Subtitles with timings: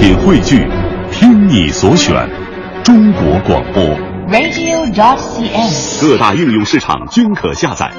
[0.00, 0.66] 品汇聚，
[1.12, 2.14] 听你所选，
[2.82, 3.84] 中国广播。
[4.32, 6.00] radio.dot.cn，。
[6.00, 7.92] 各大应用市场均可下载。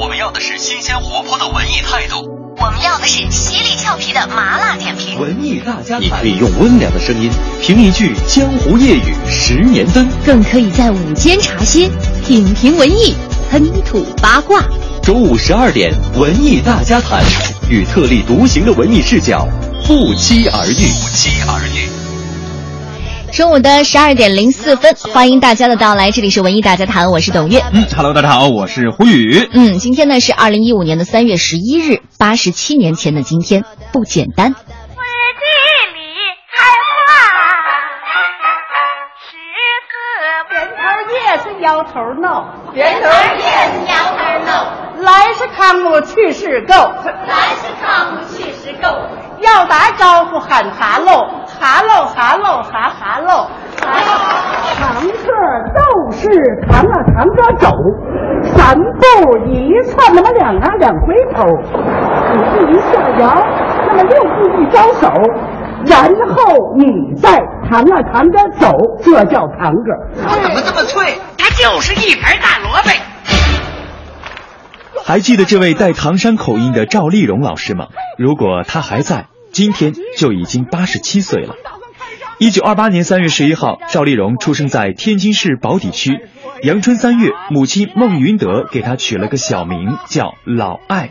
[0.00, 2.26] 我们要的是新鲜活泼的文艺态度，
[2.56, 5.20] 我们要的是犀利俏皮的麻辣点评。
[5.20, 7.30] 文艺大家谈，你可以用温良的声音
[7.60, 11.90] 评一句江湖夜雨十年灯，更可以在午间茶歇
[12.24, 13.14] 品评文艺，
[13.50, 14.62] 喷吐八卦。
[15.02, 17.22] 周五十二点，文艺大家谈，
[17.68, 19.46] 与特立独行的文艺视角
[19.86, 20.74] 不期而遇。
[20.74, 21.88] 不期而遇。
[23.32, 27.62] 中午的十二点零四分，欢迎大家的到来，这里是文艺大家谈，我是董月。
[27.72, 29.48] 嗯，Hello，大家好，我是胡宇。
[29.52, 34.52] 嗯，今天呢是二零一五年的三月十一日，八十七年前的今天，不简单。
[34.52, 35.44] 水地
[35.94, 36.00] 里
[36.50, 37.14] 开花，
[39.22, 39.38] 十
[39.86, 39.94] 四
[40.50, 40.82] 边头
[41.12, 43.08] 叶是摇头闹，人头
[43.38, 44.50] 叶是摇头闹，
[45.00, 48.88] 来是康姆去是够，来是康姆去是够。
[49.40, 51.28] 要打招呼喊哈喽，
[51.60, 53.48] 哈喽哈喽哈哈喽。
[53.78, 55.24] 堂客
[55.74, 56.28] 都是
[56.68, 57.70] 扛啊扛着走，
[58.54, 63.24] 三步一窜，那么两啊两回头，五步一下摇，
[63.88, 64.28] 那么六步
[64.60, 65.08] 一招手，
[65.86, 66.02] 然
[66.34, 68.72] 后你再扛啊扛着走，
[69.02, 70.22] 这叫堂哥。
[70.26, 71.18] 他怎么这么脆？
[71.38, 72.90] 他就是一盘大萝卜。
[75.04, 77.86] 还记得这位带唐山口音的赵丽蓉老师吗？
[78.18, 81.54] 如果她还在，今天就已经八十七岁了。
[82.38, 86.20] 一九二八年三月十一号，赵丽蓉出生在天津市宝坻区。
[86.62, 91.08] 阳春三月，母亲孟云德给她取了个小名叫老爱。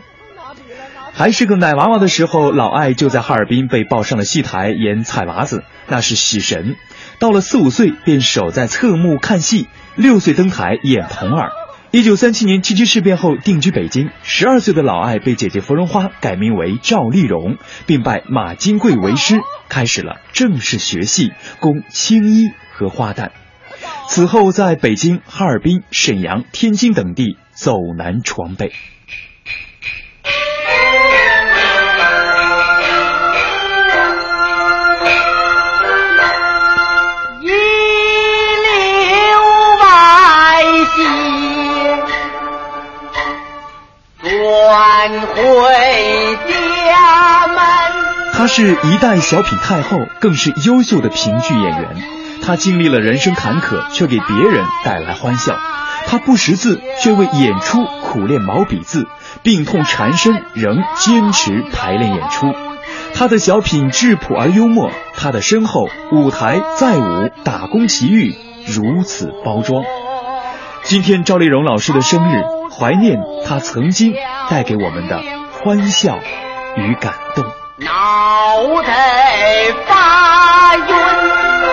[1.12, 6.76] 还是个奶娃娃的时候，老爱就在哈尔滨被抱上了戏台演彩娃子，那是喜神。
[7.18, 9.66] 到了四五岁，便守在侧幕看戏，
[9.96, 11.50] 六岁登台演童儿。
[11.96, 23.30] 一九三七年七七事变后定居北京，十二岁的老艾被姐姐芙蓉花改名为赵丽蓉，并拜马金贵为师，开始了正式学戏，攻青衣和花旦。
[24.10, 28.72] 此后在北京、哈尔滨、沈阳、天津等地走南闯北。
[44.66, 45.38] 转回
[46.44, 47.56] 家门。
[48.32, 52.02] 她是一代小品太后，更是优秀的评剧演员。
[52.42, 55.56] 她经历了人生坎坷，却给别人带来欢笑。
[56.08, 59.06] 她不识字，却为演出苦练毛笔字，
[59.44, 62.48] 病痛缠身仍坚持排练演出。
[63.14, 68.34] 她的小品质朴而幽默，她的身后舞台再舞打工奇遇
[68.66, 69.84] 如此包装。
[70.82, 72.42] 今天赵丽蓉老师的生日，
[72.78, 74.14] 怀念他曾经
[74.50, 76.18] 带给我们的欢笑
[76.76, 77.44] 与感动。
[77.78, 81.65] 脑袋发晕。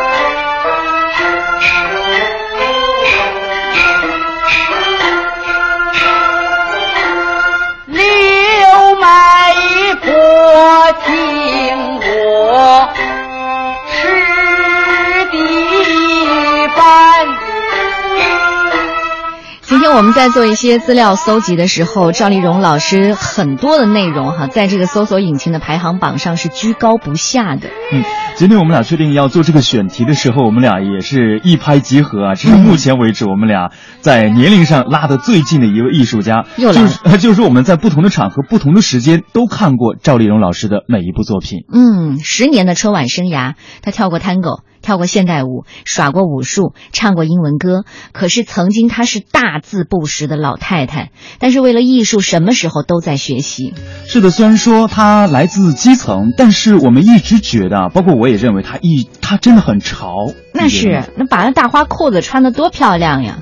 [20.04, 27.70] 们在做一些资料搜集的时候，赵丽蓉老师很多的内容哈，在这个搜索引擎的排行榜上是居高不下的。
[27.94, 28.04] 嗯，
[28.36, 32.36] 今天我们俩确定要做这个选题的时候，我们俩也是一拍即合啊。
[32.36, 33.72] 这是目前为止我们俩
[34.02, 41.60] 在年龄上拉得最近的一位艺术家，又来就是 就是我们在不同的场合、不同的时间都看过赵丽蓉老师的每一部作品。
[41.72, 47.86] 嗯，十年的春晚生涯，她跳过 tango，跳过现代舞，耍过武术，唱过英文歌。
[48.12, 53.74] 可是曾经她是大字不识的老太太，但是为了艺术，什么时候都在学习。
[54.06, 60.34] 是的，虽然说她来自基层，但是我们一直觉得，包括我也认为她一她真的很潮。
[60.54, 63.40] 那是，那把那大花裤子穿的多漂亮呀！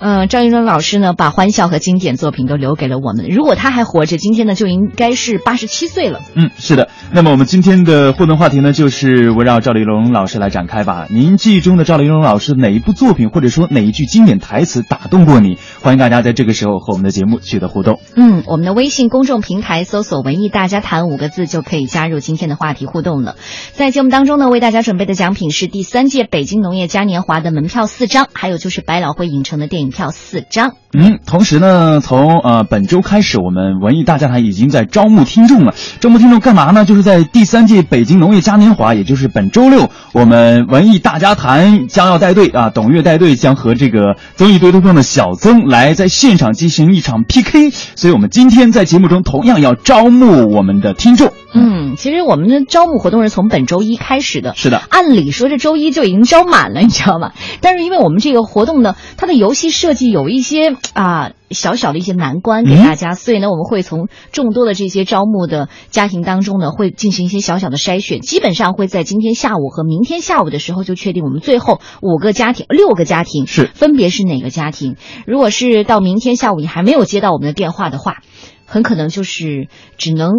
[0.00, 3.28] 嗯，赵丽蓉老师呢，把欢笑和经典作品都留给了我们。
[3.28, 6.20] 如果他还活着，今天呢就应该是八十七岁了。
[6.34, 6.88] 嗯，是的。
[7.12, 11.06] 那么我们今天的互动话题呢，就是围绕赵丽蓉老师来展开吧。
[11.10, 15.58] 您记忆中的赵丽蓉老师哪一部作品，或者说哪一句经典台词打动过你？
[15.82, 18.00] 欢迎大家在这个时候和我们的节目取得互动。
[18.16, 23.36] 嗯，我们的微信公众平台搜索“文艺大家谈”五个字就可以加入今天的话题互动了。
[23.72, 30.72] 在节目当中呢，为大家准备的奖品是第三届北京农业嘉年华的门票四张，还有就是百老汇影城的电影票四张。
[30.92, 35.74] 嗯，同时呢，从呃本周开始，我们文艺大家谈已经在招募听众了。
[36.00, 36.84] 招募听众干嘛呢？
[36.84, 47.70] 就是在第三届北京农业嘉年华，也就是本周六，我们文艺大家谈将要带队啊，董月带队将和这个综艺对对碰的小曾来在现场进行一场 PK。
[47.70, 51.32] 所以我们今天在节目中同样要招募我们的听众。
[51.52, 54.54] 嗯，其实我们的招募活动是从本周一开始的。
[54.54, 57.32] 是的，按理说这周一就已经招满了，你知道吗？
[57.60, 74.94] 但是因为我们这个活动呢，它的游戏设计有一些啊小小的一些难关给大家，所以呢，我们会从众多的这些招募的家庭当中呢，会进行一些小小的筛选，基本上会在今天下午和明天下午的时候就确定我们最后五个家庭、六个家庭是分别是哪个家庭。
[75.26, 78.18] 如果是到明天下午你还没有接到我们的电话的话，
[78.66, 79.66] 很可能就是
[79.98, 80.30] 只能。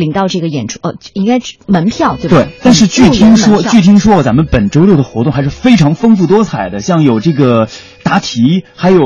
[0.00, 2.38] 领到这个演出，呃，应该门票对吧？
[2.38, 7.68] 对，但是据听说，据听说，咱们本周六的活动还是非常丰富多彩的，像有这个
[8.02, 9.00] 答题，还有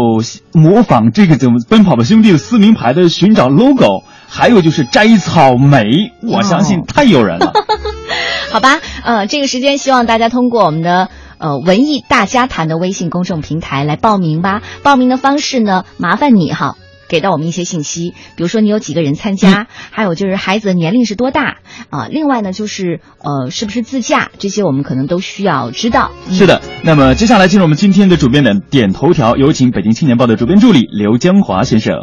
[0.53, 7.53] 模仿这个怎么奔跑吧兄弟的撕名牌的寻找 logo，还有就是摘草莓，我相信太诱人了。
[8.51, 11.09] 好吧，呃，这个时间希望大家通过我们的
[11.39, 14.63] 呃文艺大家谈的微信公众平台来报名吧。
[14.85, 16.77] 报名的方式呢，麻烦你哈。
[17.09, 21.59] 给到我们一些信息，比如说你有几个人参加，还有就是孩子的年龄是多大
[21.91, 22.09] 啊？
[22.11, 26.11] 另外呢，就是呃，是不是自驾，这些我们可能都需要知道。
[26.31, 31.95] 是的，那么接下来进入我们今天的主编的点头条，有请北京青年报的主编助理刘江华先生。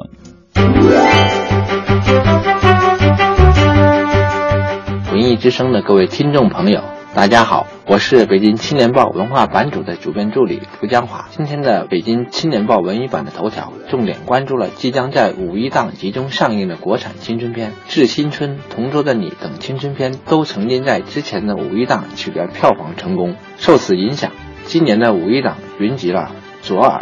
[5.12, 7.01] 文艺之声的各位听众朋友。
[7.14, 11.28] 大家好，我是北京青年报文化版主的主编助理涂江华。
[11.32, 23.36] 今天的北京青年报文艺版的头条，重点关注了即将在五一档集中上映的国产青春片《致青春》《同桌的你》等青春片，都曾经在之前的五一档取得票房成功。
[23.58, 24.32] 受此影响，
[24.64, 26.32] 今年的五一档云集了
[26.66, 27.02] 《左耳》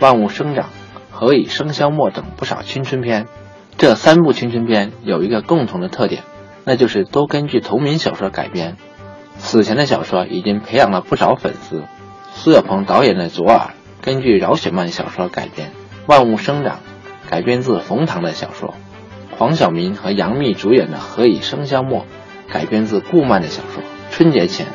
[0.02, 0.66] 《万物生长》
[1.10, 3.26] 《何以笙箫默》等不少青春片。
[3.78, 6.24] 这三部青春片有一个共同的特点，
[6.64, 8.76] 那就是都根据同名小说改编。
[9.38, 11.84] 此前的小说已经培养了不少粉丝。
[12.34, 13.58] 苏有朋导演的《左耳》
[14.04, 15.68] 根据饶雪漫小说改编，
[16.06, 16.80] 《万物生长》
[17.30, 18.74] 改编自冯唐的小说，
[19.38, 22.06] 黄晓明和杨幂主演的《何以笙箫默》
[22.52, 23.82] 改编自顾漫的小说。
[24.10, 24.66] 春节前，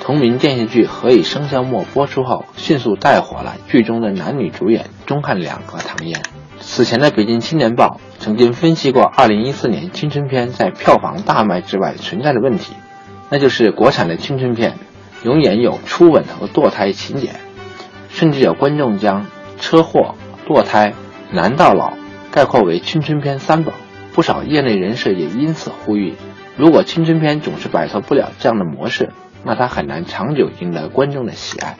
[0.00, 6.20] 同名电视剧《何以笙箫默》播出后，迅速带火了剧中的男女主演钟汉良和唐嫣。
[6.60, 12.74] 此前的《北京青年报》曾经分析过2014年青春片在票房大卖之外存在的问题。
[13.32, 14.74] 那就是国产的青春片，
[15.24, 17.30] 永远有初吻和堕胎情节，
[18.10, 19.24] 甚至有观众将
[19.58, 20.92] 车祸、堕胎、
[21.30, 21.94] 男到老
[22.30, 23.72] 概括为青春片三宝。
[24.12, 26.16] 不少业内人士也因此呼吁，
[26.58, 29.08] 如果青春片总是摆脱不了这样的模式，
[29.44, 31.78] 那它很难长久赢得观众的喜爱。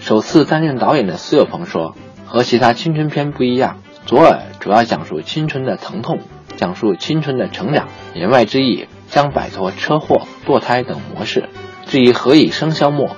[0.00, 1.94] 首次担任导演的苏有朋说
[2.26, 3.76] ：“和其他青春片不一样，
[4.08, 6.18] 《左耳》主要讲述青春的疼痛，
[6.56, 7.86] 讲述青春的成长。
[8.14, 11.48] 言外之意。”将摆脱车祸、堕胎等模式。
[11.86, 13.16] 至于何以笙箫默，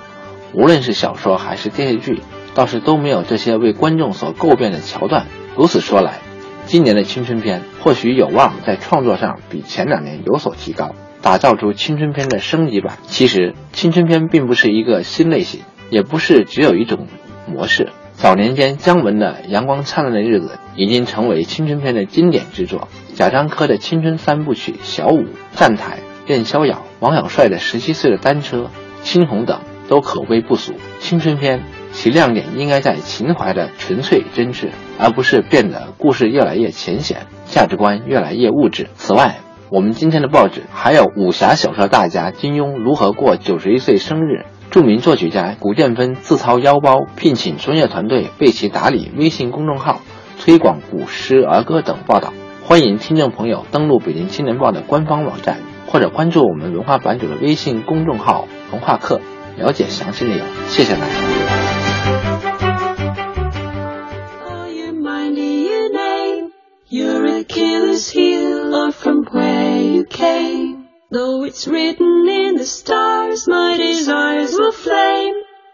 [0.52, 2.22] 无论是小说还是电视剧，
[2.54, 5.26] 倒是都没有这些为观众所诟病的桥段。
[5.54, 6.20] 如此说来，
[6.64, 12.98] 今年的青春片或许有望在创作上比前两年有所提高，打造出青春片的升级版。
[13.02, 15.60] 其实，青春片并不是一个新类型，
[15.90, 17.06] 也不是只有一种
[17.46, 17.90] 模式。
[18.22, 20.46] 早年间，姜文的《阳光灿烂的日子》
[20.76, 22.86] 已经成为青春片的经典之作。
[23.16, 25.18] 贾樟柯的青春三部曲《小五》
[25.56, 25.96] 《站台》
[26.28, 28.58] 《任逍遥》，王小帅的《十七岁的单车》
[29.02, 29.58] 《青红》等
[29.88, 30.74] 都口碑不俗。
[31.00, 34.68] 青春片其亮点应该在情怀的纯粹真挚，
[35.00, 38.86] 而不是变得故事越来越浅显，价值观越来越物质。
[38.94, 39.38] 此外，
[39.68, 50.00] 我们今天的报纸还有武侠小说大家金庸如何过九十一岁生日，著名作曲家古建芬自掏腰包聘请专业团队为其打理微信公众号，
[50.40, 52.32] 推广古诗儿歌等报道。
[52.64, 59.20] 欢迎听众朋友登录北京青年报的官方网站，或者关注我们文化版主的微信公众号“文化课”，
[59.60, 60.46] 了解详细内容。
[60.68, 61.12] 谢谢大家。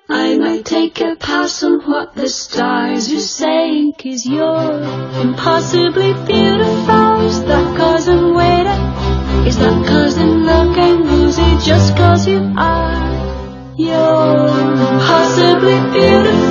[0.09, 4.83] I might take a pass on what the stars are saying Cause you're
[5.21, 9.47] impossibly beautiful Is that cause I'm waiting?
[9.47, 11.07] Is that cause I'm looking?
[11.29, 13.77] Is just cause you are?
[13.77, 16.48] You're impossibly beautiful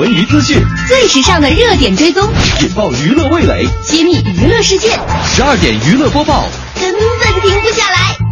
[0.00, 2.26] 文娱资讯，最时尚的热点追踪，
[2.62, 6.48] 引爆娱乐味蕾，揭秘娱乐世界，十二点娱乐播报。
[6.80, 8.29] 根本停不下来。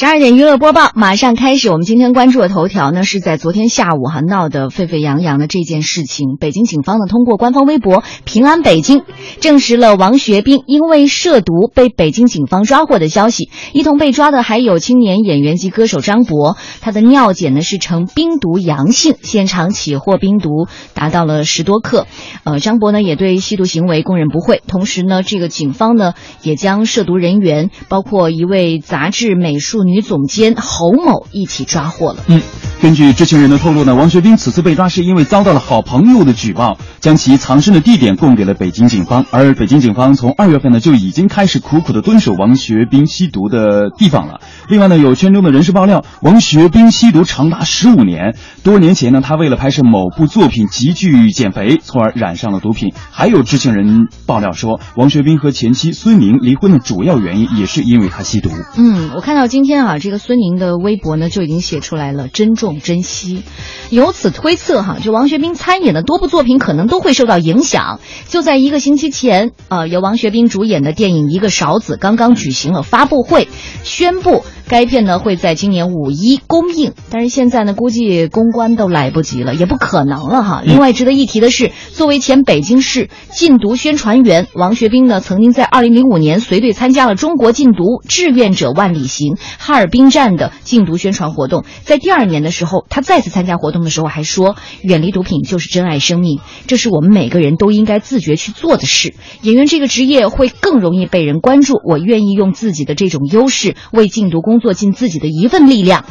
[0.00, 6.38] 十二点娱乐播报马上开始，我们今天关注的头条呢，是在昨天下午哈闹得沸沸扬扬的这件事情。
[6.40, 9.02] 北京警方呢通过官方微博“平安北京”
[9.42, 13.50] 证实了王学兵因为涉毒被北京警方抓获的消息。
[13.74, 22.06] 一同被抓的还有青年演员及歌手张博，他的尿检呢是呈冰毒阳性，现场起获冰毒达到了十多克。
[22.44, 24.62] 呃，张博呢也对吸毒行为供认不讳。
[24.66, 29.89] 同时呢，这个警方呢也将涉毒人员，包括一位杂志美术。
[29.90, 32.22] 女总监侯某一起抓获了。
[32.28, 32.40] 嗯，
[32.80, 39.26] 根据知情人的透露呢，王学兵此次被抓是因为遭到了好朋友的举报，将其藏身的地点供给了北京警方。
[39.30, 44.40] 而北京警方从二月份呢就已经开始苦苦的蹲守王学兵吸毒的地方了。
[44.68, 48.36] 另外呢，有圈中的人士爆料，王学兵吸毒长达十五年。
[48.62, 52.92] 多年前呢，他为了拍摄某部作品急剧减肥，从而染上了毒品。
[53.10, 58.50] 还有知情人爆料说，王学兵和前妻孙宁离婚的主要原因也是因为他吸毒。
[58.76, 59.79] 嗯，我看到今天。
[59.86, 63.42] 啊，这个孙宁的微博呢就已经写出来了，珍重珍惜。
[63.90, 68.00] 由此推测，哈，就王学兵参演的多部作品可能都会受到影响。
[68.28, 73.48] 就在一个星期前，呃，由王学兵主演的电影《一个勺子》刚刚举行了发布会，
[73.82, 74.44] 宣布。
[74.70, 80.62] 该片呢会在今年五一公映，但是现在呢估计公关都来不及了，也不可能了哈。
[80.64, 91.64] 另外值得一提的是，作为前北京市禁毒宣传员，王学兵呢曾经在二零零五年随队参加了中国禁毒志愿者万里行哈尔滨站的禁毒宣传活动。
[91.82, 99.14] 在第二年的时候，他再次参加活动的时候还说：“远离毒品就是珍爱生命，这是我们每个人都应该自觉去做的事。
[99.42, 106.04] 演员这个职业会更容易被人关注，我愿意用自己的这种优势为禁毒工。”做尽自己的一份力量，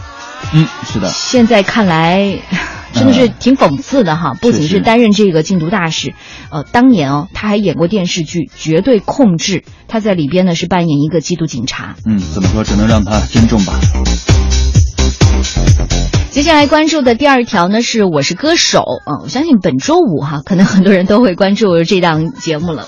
[0.53, 1.10] 嗯，是的。
[1.10, 2.39] 现在看来，
[2.94, 4.34] 真的是挺讽刺的哈。
[4.41, 6.13] 不仅是担任这个禁毒大使，
[6.50, 11.96] 呃，当年哦，他还演过电视剧《绝对控制》，他在里边呢是扮演一个缉毒警察。
[12.06, 13.79] 嗯，怎么说，只能让他珍重吧。
[16.32, 22.88] 接下来关注的第二条呢是《我是歌手》啊，我相信本周五哈，可能很多人都会关注这档节目了。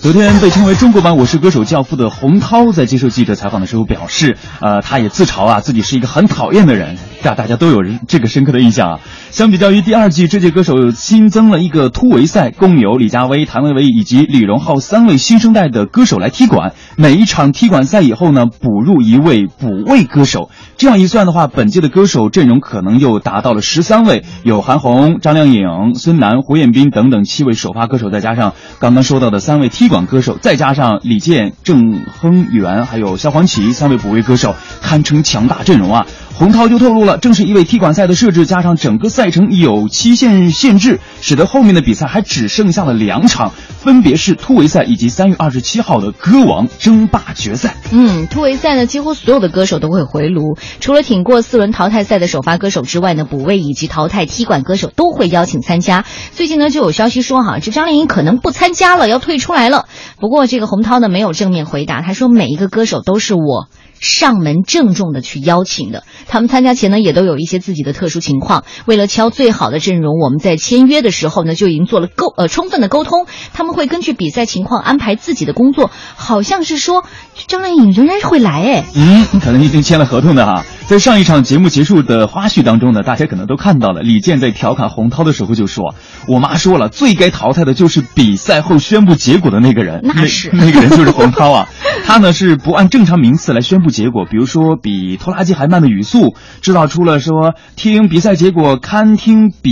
[0.00, 9.00] 昨天被称为中国版《我是歌手》教父的洪涛在接受记者采访的时候表示，呃，他也自嘲啊，自己是一个很讨厌的人，这大家都有这个深刻的印象啊。
[9.30, 16.72] 相比较于第二季，这届歌手新增了一个突围赛，共有李佳薇、谭维维以及李荣浩三位新生代的歌手来踢馆。
[16.96, 20.50] 每一场踢馆赛以后呢，补入一位补位歌手。
[20.76, 36.06] 这样一算的话，本届的歌手阵容可能又达到了十三位，有韩红、张靓颖、孙楠、胡彦斌等等七位首发歌手，再加上刚刚说到的三位踢馆歌手，再加上李健、郑亨元还有萧煌奇三位补位歌手，堪称强大阵容啊！
[36.38, 47.74] 洪涛就透露了，正是因为踢馆赛的设置，加上整个赛程有期限限制，使得后面的比赛还只剩下了两场，分别是突围赛以及三月二十七号的歌王争霸决赛。
[47.90, 56.04] 嗯，突围赛呢，几乎所有的歌手都会回炉，除了挺过四轮淘汰赛的首发歌手之外呢，补位以及淘汰踢馆歌手都会邀请参加。
[56.30, 59.86] 最近呢，就有消息说哈，这张靓颖可能不参加了，要退出来了。
[60.20, 63.66] 不过这个洪涛呢，没有正面回答，他说每一个歌手都是我。
[64.00, 68.64] 上门郑重的去邀请的，他们参加前呢也都有一些自己的特殊情况。
[68.86, 73.26] 为了敲最好的阵容，我们在签约的时候呢就已经做了沟呃充分的沟通。
[73.52, 75.90] 他们会根据比赛情况安排自己的工作。
[76.16, 77.04] 好像是说
[77.46, 80.64] 张靓颖仍然会来哎，嗯，可能已经签了合同的哈。
[80.88, 85.94] 在上一场节目结束的花絮当中呢，大家可能都看到了，李健在调侃洪涛的时候就说
[86.26, 91.68] ：“我妈说了，最该淘汰的就是比赛后宣布结果的那个人。”那是那个人就是洪涛啊，
[92.06, 93.90] 他呢是不按正常名次来宣布。
[93.90, 99.70] 结果，比如说比拖拉机还慢的语速，制造出了说听比赛结果堪听比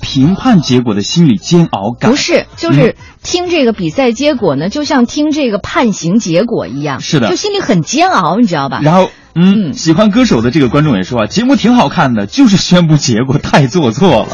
[0.00, 2.10] 评判结果的心理煎熬感。
[2.10, 6.98] 不是，就是听这个比赛结果呢，就像听这个判刑结果一样。
[6.98, 8.80] 是的，就心里很煎熬，你知道吧？
[8.82, 9.08] 然后。
[9.34, 14.28] 嗯，喜欢歌手的这个观众也说啊，节目挺好看的，就是宣布结果太做作了。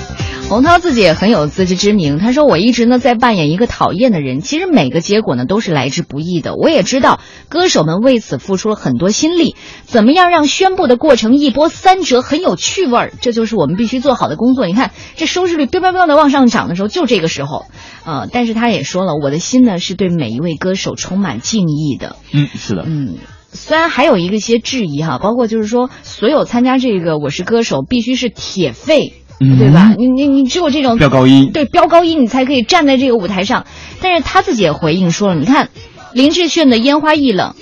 [0.49, 6.55] 洪涛自己也很有自知之明，他说：“我一直呢在扮演一个讨厌的人，其实每个结果呢都是来之不易的。
[6.55, 14.67] 我也知道歌手们为此付出了很多心力，怎么样让宣布的过程一波三折，很有趣味儿，这就是我们必须做好的工作。
[14.67, 17.67] 你看这收视率彪彪彪的往上涨的时候，就这个时候，
[18.07, 22.17] 呃，但是他也说了，我的心呢是对每一位歌手充满敬意的。
[22.33, 23.17] 嗯，是的，嗯。”
[23.53, 29.95] 虽然还有一个些质疑哈，包括就是说，所有参加这个《我是歌手》必须是铁肺，对吧？
[29.97, 33.67] 你你你只有这种飙高音，对飙高音，你才可以站在这个舞台上。
[34.01, 35.71] 但是他自己也回应说了，你看
[36.13, 37.55] 林志炫的《烟花易冷》，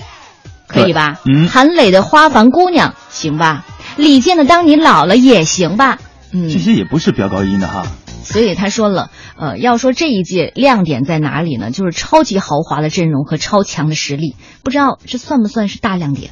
[0.66, 1.21] 可以吧？
[1.25, 3.64] 嗯韩磊的《花房姑娘》行吧？
[3.97, 5.99] 李健的《当你老了》也行吧？
[6.33, 7.87] 嗯，这些也不是飙高音的哈。
[8.26, 11.71] 所以他说了，呃，要说这一届亮点在哪里呢？
[11.71, 16.30] 就是超级豪华的阵容和超强的实力，不知道这算不算是大亮点？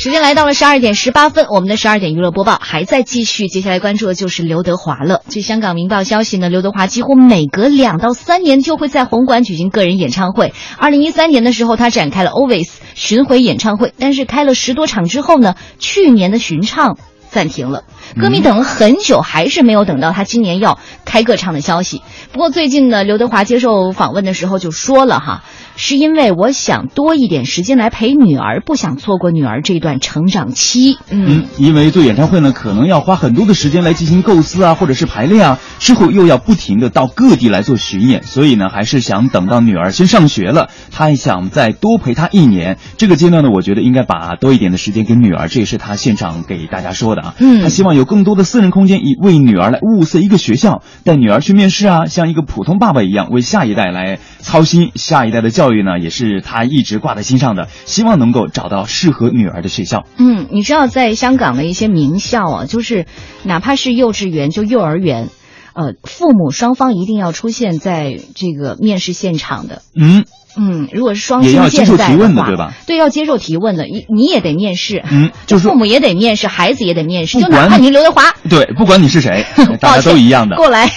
[0.00, 3.48] 时间来到了十二点十八分，我们的十二点娱乐播报还在继续。
[3.48, 5.22] 接下来关注的就是刘德华了。
[5.28, 10.54] 据香港明报消息呢，刘德华几乎每隔两到三年就会在红馆举行个人演唱会。
[10.78, 16.96] 二零一三年的时候，他展开了 Always 巡回演唱会，但是开了十多场之后呢，去年的巡唱
[17.30, 17.84] 暂停了。
[18.20, 22.02] 歌迷等了很久，还是没有等到他今年要开个唱的消息。
[22.32, 25.44] 不过最近呢，刘德华接受访问的时候就说了哈，
[25.80, 30.98] 是因为我想多一点时间来陪女儿，不想错过女儿这段成长期。
[31.08, 42.76] 嗯，因为做演唱会呢，可能要花很多的时间来进行构思啊，或者是排练啊，之后又要不停的到各地来做巡演，所以呢，还是想等到女儿先上学了，他还想再多陪她一年。
[42.96, 47.34] 这个阶段呢，我觉得应该把多一点的时间给女儿，这也是他现场给大家说的啊。
[47.38, 54.90] 嗯他希望有更多的私人空间，以为女儿来物色一个学校，带女儿去面试啊，像一个普通爸爸一样，为下一代来操心。
[54.96, 60.06] 下一代的教育呢，也是他一直挂在心上的，希望能够找到适合女儿的学校。
[60.18, 63.06] 嗯，你知道在香港的一些名校啊，就是
[63.44, 65.28] 哪怕是幼稚园，就幼儿园，
[65.74, 69.82] 呃，父母双方一定要出现在这个面试现场的。
[69.94, 70.24] 嗯。
[70.56, 72.72] 嗯，如果是双亲健在话，提问的对吧？
[72.86, 79.44] 对，要接受提问的，你你也得面试，嗯，就是父母也得面试，孩子也得面试，就哪怕你是刘德华，对，不管你是谁，
[79.80, 80.56] 大家都一样的。
[80.56, 80.90] 过来，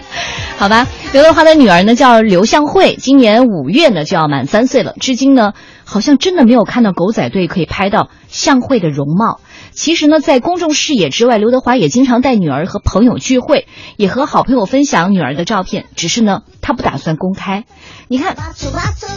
[0.56, 0.86] 好吧。
[1.12, 4.94] 刘德华的女儿呢叫刘向慧，今年五月呢就要满三岁了。
[4.98, 5.52] 至今呢，
[5.84, 9.38] 好像真的没有看到狗仔队可以拍到向慧的容貌。
[9.74, 13.66] 其实呢，在公众视野之外，刘德华也经常带女儿和朋友聚会，
[13.96, 15.86] 也和好朋友分享女儿的照片。
[15.96, 17.64] 只是呢，他不打算公开。
[18.06, 18.36] 你看，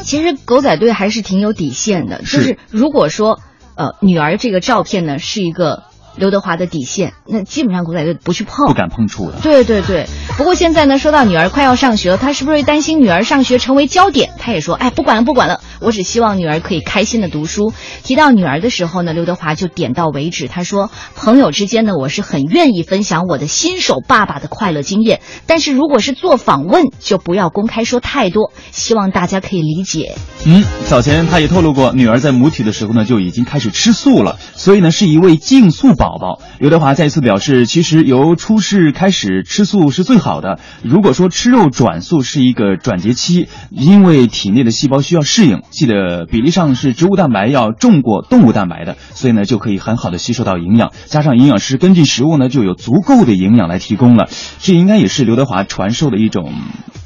[0.04, 3.40] 其实狗仔队还是挺有底线的，就是是如果说
[3.76, 5.84] 呃女儿这个照片呢是一个
[6.16, 9.38] 刘德华的底线，那基本上狗仔队不去碰，不敢碰触的。
[9.44, 14.30] 对对对，不过现在呢，说到女儿快要上学了，他是不是担心女儿上学成为焦点？
[14.38, 17.74] 他也说，哎，不管了不管了，我只希望女儿可以开心的读书。
[18.04, 30.14] 提到女儿的时候呢，刘德华就点到为止，他说，朋友之间呢，我是很愿意分享我的新手爸爸的快乐经验，但是如果是做访问，就不要公开说太多，希望大家可以理解。
[30.46, 36.40] 嗯，早前他也透露过，女儿在母体的时候呢就已经开始吃素了，所以呢是一位净素宝宝。
[36.60, 40.60] 刘德华再一次表示，其实由出世开始吃素是最好的。
[40.84, 54.28] 如果说吃肉转素是一个转节期，因为体内的细胞需要适应，记得比例上是植物蛋白要重过动物蛋白的，所以呢就可以很好的吸收到营养，加上营养师根据食物呢就有足够的营养来提供了。
[54.60, 56.54] 这应该也是刘德华传授的一种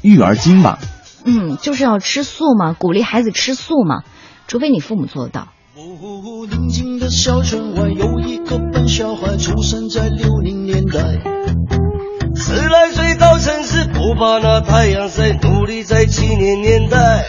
[0.02, 0.78] 育儿经吧。
[1.24, 4.02] 嗯，就是要吃素嘛，鼓励孩子吃素嘛，
[4.48, 5.48] 除非你父母做得到。
[5.74, 11.91] 宁静的小城外有一个笨小孩，出生在六零年代。
[12.34, 17.24] 十来岁到城市，不怕那太阳晒，努力在七年年代。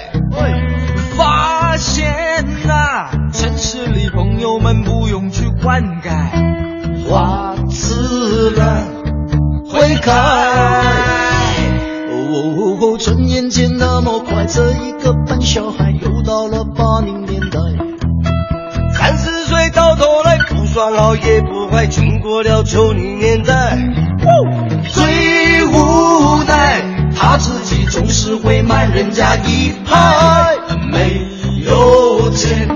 [1.16, 2.06] 发现
[2.66, 8.88] 呐、城市里朋友们不用去灌溉，花自然
[9.70, 10.12] 会开。
[12.32, 17.60] 哦，转眼间那么快，这一个笨小孩又到了八零年代。
[18.94, 23.78] 三十岁到头来不算好也不坏，经过了九零年代。
[24.94, 26.84] 最无奈，
[27.16, 30.56] 他自己总是会慢人家一拍，
[30.92, 31.28] 没
[31.66, 32.68] 有钱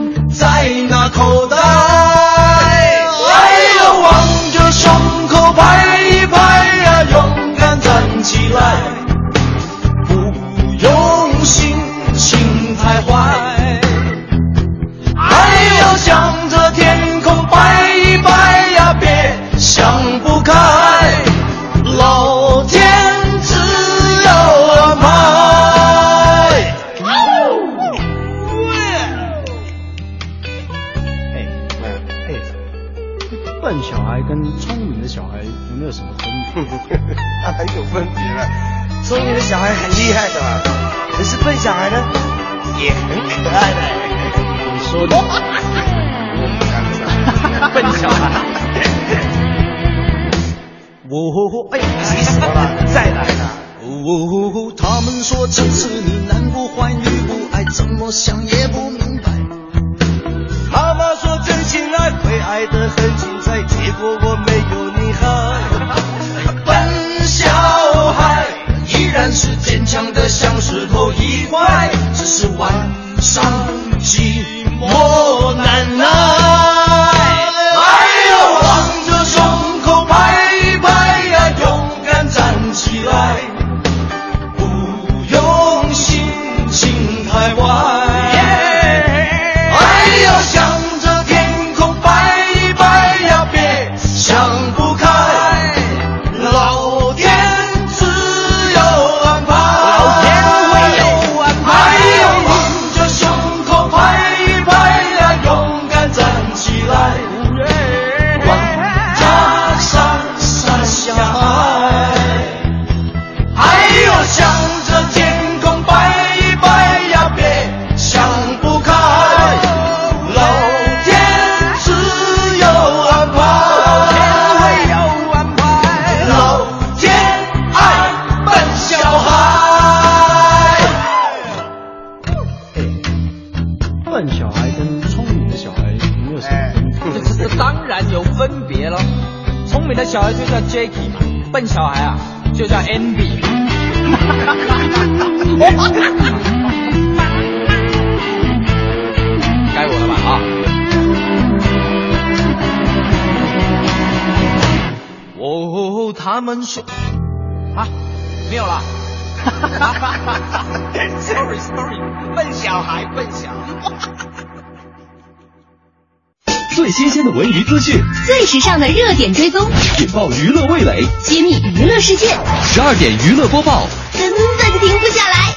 [167.58, 169.67] 娱资讯，最时尚的热点追踪，
[170.00, 172.28] 引爆娱乐味蕾，揭秘娱乐世界。
[172.63, 175.57] 十二点娱乐播报，根本停不下来。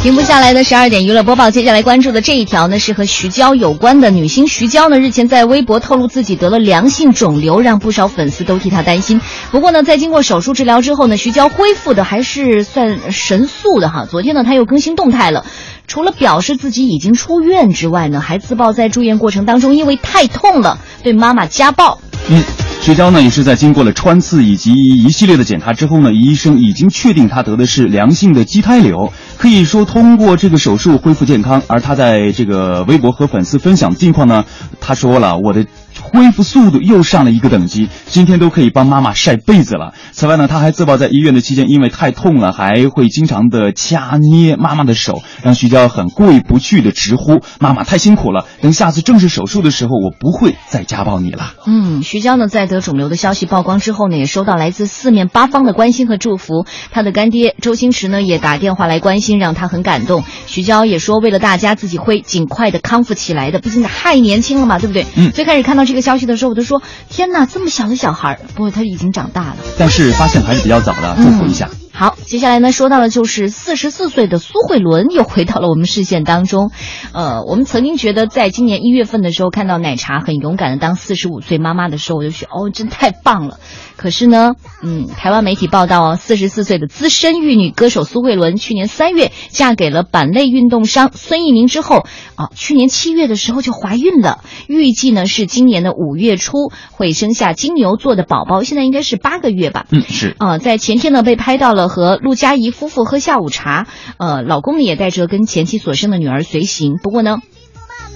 [0.00, 4.10] 停不下来的十二点娱乐播报，接下来关注的这一条呢，是和徐娇有关的。
[4.10, 9.20] 女星徐娇呢，日前在微博透露自己得了良性肿瘤，让不少粉丝都替她担心。
[9.50, 14.06] 不过呢，在经过手术治疗之后呢，徐娇恢复的还是算神速的哈。
[14.06, 15.44] 昨天呢，她又更新动态了，
[15.88, 21.98] 除了表示自己已经出院之外呢，还自曝在住院过程当中因为太痛了，对妈妈家暴。
[22.30, 22.67] 嗯。
[22.80, 31.62] 徐娇呢也是在经过了穿刺以及一系列的检查之后呢，医生已经确定他得的是良性的畸胎瘤，可以说通过这个手术恢复健康。
[31.66, 34.46] 而他在这个微博和粉丝分享的近况呢，
[34.80, 35.66] 他说了我的。
[36.02, 39.94] 恢复速度又上了一个等级，今天都可以帮妈妈晒被子了。
[40.12, 48.46] 此外呢，他还自曝在医院的期间，因为太痛了，还会经常的掐捏妈妈的手，让徐娇很过意不去的直呼妈妈太辛苦了。
[48.60, 51.54] 等下次正式手术的时候，我不会再家暴你了。
[51.66, 56.66] 嗯，徐娇呢，在得肿瘤的消息曝光之后呢，也收到来自四面八方的关心和祝福。
[56.90, 60.24] 他的干爹周星驰呢，也打电话来关心，让他很感动。
[60.46, 63.58] 徐娇也说，为了大家，自己会尽快的康复起来的。
[63.58, 65.06] 毕竟太年轻了嘛，对不对？
[65.16, 65.30] 嗯。
[65.32, 66.08] 最开始看到这个。
[66.08, 69.56] 消息的时候，我都说天哪，这么小的小孩，不过他已经长大了。
[69.78, 71.68] 但是发现还是比较早的，祝福一下。
[71.98, 76.70] 好，接下来呢，说到的就是四十四岁的苏慧伦又回到了我们视线当中。
[77.12, 83.58] 呃，我们曾经觉得，在今年一月份的时候，看到奶茶很勇敢的当四十五岁妈妈的时候，我就觉得哦，真太棒了。
[83.96, 92.06] 可是呢，嗯，台湾媒体报道哦，四十四岁的资深玉女歌手苏慧伦，去年三月嫁给了板类运动商孙一鸣之后，
[92.36, 99.86] 啊，去年七月的时候就怀孕了，预计呢是今年的五月初会生下金牛座的宝宝，现在应该是八个月吧？
[99.90, 100.36] 嗯，是。
[100.38, 103.86] 啊，在前天呢被拍到了和陆佳怡夫妇喝下午茶，
[104.18, 107.38] 呃，老公呢也带着跟前妻所生的女儿随行，不过呢。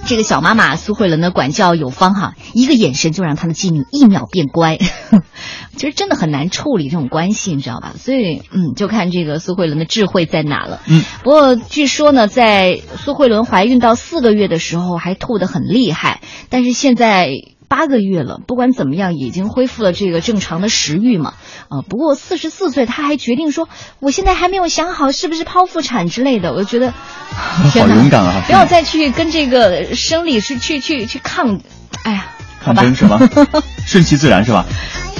[0.05, 4.77] 这个小妈妈苏慧伦的管教有方哈，一个眼神就让她的妓女一秒变乖。
[5.77, 7.93] 其实真的很难处理这种关系，你知道吧？
[7.97, 10.81] 所以，嗯，就看这个苏慧伦的智慧在哪了。
[10.87, 17.29] 嗯，不过据说呢，在苏慧伦怀孕到四个月的时候还吐得很厉害，但是现在。
[17.73, 21.33] 八个月了，不管怎么样，已经恢复了这个正常的食欲嘛。
[21.69, 23.67] 啊，不过四十四岁，他还决定说，
[23.99, 26.53] 我现在还没有想好是不是剖腹产之类的。
[26.53, 26.91] 我就觉得，
[27.33, 28.43] 好勇敢啊！
[28.45, 31.61] 不要再去跟这个生理去去去去抗，
[32.03, 32.27] 哎呀，
[32.61, 33.19] 抗争是吧？
[33.87, 34.67] 顺其自然是吧？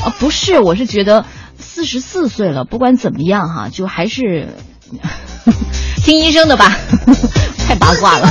[0.05, 1.25] 啊，不是，我是觉得
[1.57, 4.49] 四十四岁了，不管怎么样哈，就还是
[6.05, 6.71] 听医生的吧。
[7.67, 8.27] 太八卦了。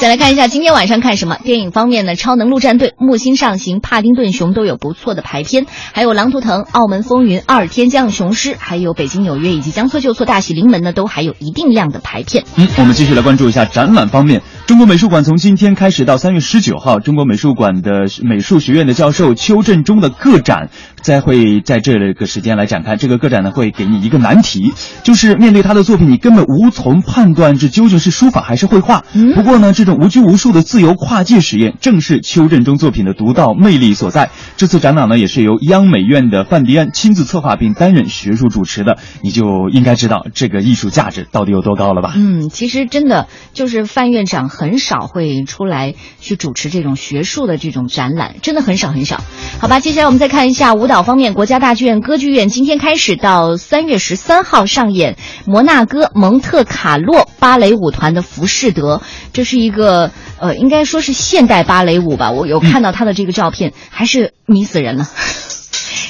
[0.00, 2.12] 再来看一下今天晚上看什么电影方面呢？
[2.18, 12.44] 《超能陆战队》《木星上行》《帕丁顿熊》都有不错的排片，还有《狼图腾》《澳门风云》《二天降雄狮》，还有《北京纽约》以及《将错就错》《大喜临门》呢，都还有一定量的排片。
[12.56, 14.40] 嗯，我们继续来关注一下展览方面。
[14.66, 20.70] 中国美术馆从今天开始到三月十九号，中国美术馆的美术学院的教授邱振中的个展，
[21.02, 22.96] 再会在这个时间来展开。
[22.96, 29.04] 这个个展呢，会给你一个难题，就是面对他的作品，你根本无从判断这究竟是书法还是绘画。
[29.34, 34.30] 不过呢，这种无拘无束的自由跨界实验，正是邱振中作品的独到魅力所在。
[34.56, 42.12] 这次展览呢，也是由央美院的范迪安亲自策划并担任学术主持的，你就应该知道这个艺术价值到底有多高了吧？
[42.16, 49.20] 嗯，其实真的就是范院长很少会出来去主持这种学术的这种展览，真的很少很少。
[49.60, 58.96] 好吧，接下来我们再看一下舞蹈方面，国家大剧院歌剧院今天开始到三月十三号上演摩纳哥蒙特卡洛芭蕾舞团的《浮士德》，
[59.32, 62.32] 这是一个呃，应该说是现代芭蕾舞吧。
[62.32, 65.08] 我有看到他的这个照片，还是迷死人了。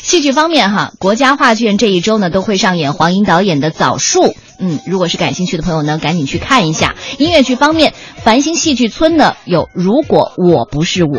[0.02, 4.22] 戏剧方面哈，国家话剧院这一周呢都会上演黄英导演的《枣树》。
[4.58, 6.94] 嗯，如果是感兴趣的朋友呢，赶紧去看一下。
[7.18, 11.10] 音乐剧方面，繁星戏剧村呢有《如果我不是我》。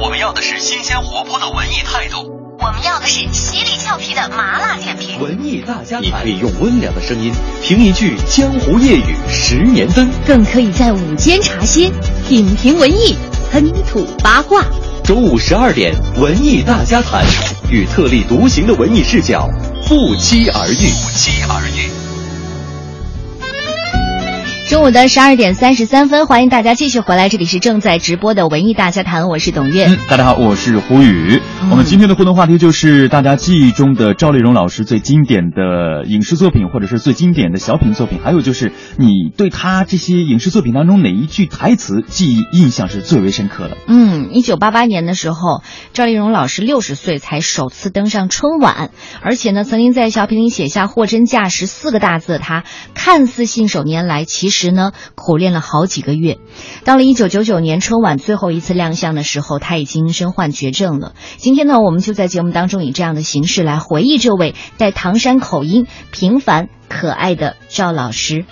[0.00, 5.20] 我们要的是新鲜活泼的文艺态度，我们要的是犀利俏皮的麻辣点评。
[5.20, 11.88] 文艺大家谈，你可以用温良的声音评一句江湖夜雨十年灯，更可以在午间茶歇
[12.28, 13.16] 品评文艺，
[13.52, 14.64] 喷吐八卦。
[15.04, 17.24] 中午十二点，文艺大家谈，
[17.70, 19.48] 与特立独行的文艺视角
[19.86, 20.90] 不期而遇。
[21.04, 22.07] 不期而遇。
[24.68, 29.86] 中午的十二点三十三分，欢迎大家继续回来，这里是正在直播的文艺大家谈，我是董月。
[29.86, 31.40] 嗯，大家好，我是胡宇。
[31.70, 43.78] 我们今天的互动话题就是大家记忆中的赵丽蓉老师最经典的影视作品，或者是最经典的小品作品，还有就是你对她这些影视作品当中哪一句台词记忆印象是最为深刻的？
[43.86, 45.62] 嗯，一九八八年的时候，
[45.94, 48.90] 赵丽蓉老师六十岁才首次登上春晚，
[49.22, 56.38] 而且呢，曾经在小品里写下“货真价实”四个大字的她，看似信手拈来，其实时呢，苦练了好几个月。
[56.84, 61.14] 到了一九九九年春晚最后一次亮相的时候，他已经身患绝症了。
[61.36, 68.44] 今天呢，我们就在节目当中以这样的形式来回忆这位带唐山口音、平凡可爱的赵老师。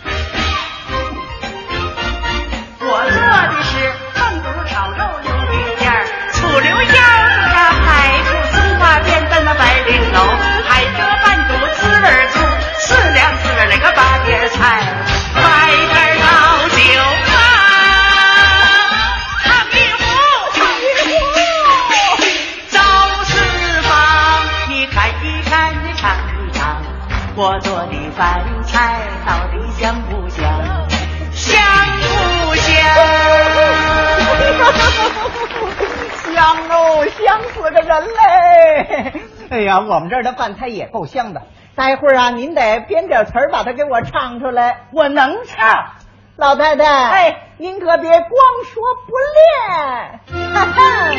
[38.00, 39.12] 人嘞！
[39.50, 41.42] 哎呀，我们这儿的饭菜也够香的。
[41.74, 44.86] 待会儿啊，您得编点词儿把它给我唱出来。
[44.92, 45.92] 我能唱。
[46.36, 48.30] 老太太，哎，您可别光
[48.64, 50.52] 说不练。
[50.52, 51.10] 哈哈，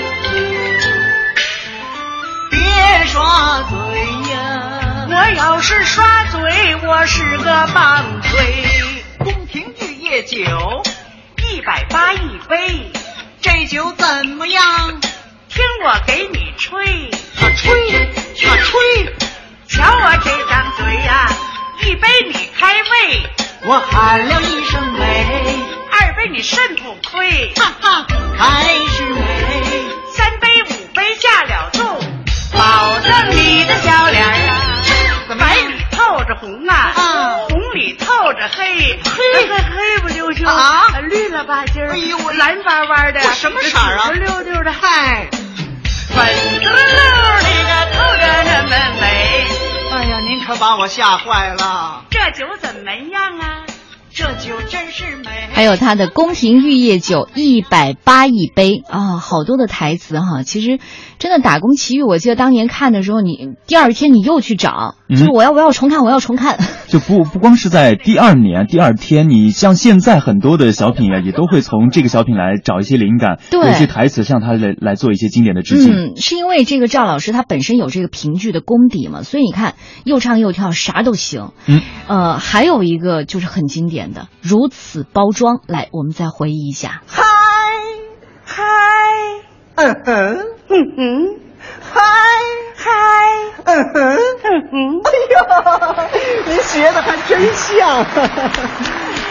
[2.51, 2.59] 别
[3.05, 3.77] 耍嘴
[4.31, 5.07] 呀！
[5.09, 8.37] 我要是耍嘴，我是个棒槌。
[9.23, 10.37] 宫廷玉液酒，
[11.51, 12.91] 一百八一杯，
[13.41, 14.61] 这酒怎么样？
[15.57, 16.79] 听我给你吹，
[17.41, 18.79] 啊吹，啊吹，
[19.67, 21.27] 瞧我这张嘴呀、
[21.81, 23.23] 一杯你开胃，
[23.63, 25.55] 我喊了一声美，
[25.91, 28.05] 二杯你肾不亏，哈哈，
[28.37, 28.65] 还
[28.95, 29.65] 是美，
[30.15, 31.83] 三杯五杯下了肚，
[32.55, 36.93] 保证你的小脸儿啊，白里透着红啊，
[37.49, 40.99] 红里透着黑，黑黑不溜秋啊。
[41.09, 44.09] 绿了吧唧儿，哎呦蓝巴巴的，什么色儿啊？
[44.09, 45.27] 紫溜溜的，嗨，
[46.17, 46.25] 粉
[46.59, 49.45] 嘟噜噜的个透着那么美。
[49.91, 52.03] 哎呀，您可把我吓坏了。
[52.09, 53.66] 这酒怎么样啊？
[54.17, 55.29] 这酒真是美。
[55.51, 60.41] 还有他的宫廷玉液酒一百八一杯啊，好多的台词哈。
[60.41, 60.79] 其实
[61.19, 66.57] 真的打工奇遇，我记得当年看的时候，你第二天你又去找，嗯就是我要我要重看，我要重看。
[66.89, 75.93] 就不不光是在第二年、第二天，你像现在很多的小品啊，也都会从这个小品来找一些灵感，对有一些台词向他来来做一些经典的致敬。
[75.93, 79.75] 嗯，是因为这个赵老师他本身有这个评剧的功底嘛，所以你看
[80.05, 81.51] 又唱又跳啥都行。
[81.67, 87.01] 嗯，呃，还有一个就是很经典的如此包装，来我们再回忆一下。
[87.07, 87.23] 嗨
[88.45, 88.63] 嗨，
[89.75, 90.37] 嗯哼，
[90.69, 91.39] 嗯哼，
[91.81, 92.01] 嗨
[92.75, 92.91] 嗨，
[93.65, 98.05] 嗯哼，嗯哼，哎呦，您学的还真像。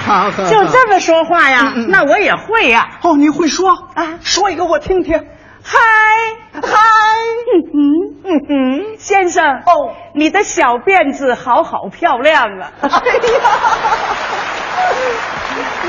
[0.06, 1.72] 好，就这么说话呀？
[1.88, 2.98] 那我也会呀。
[3.02, 5.26] 哦，你会说啊说一个我听听。
[5.68, 5.78] 嗨
[6.52, 7.74] 嗨，嗯哼
[8.22, 12.70] 嗯哼，先生哦你的小辫子好好漂亮啊！
[12.86, 12.92] 哎呀，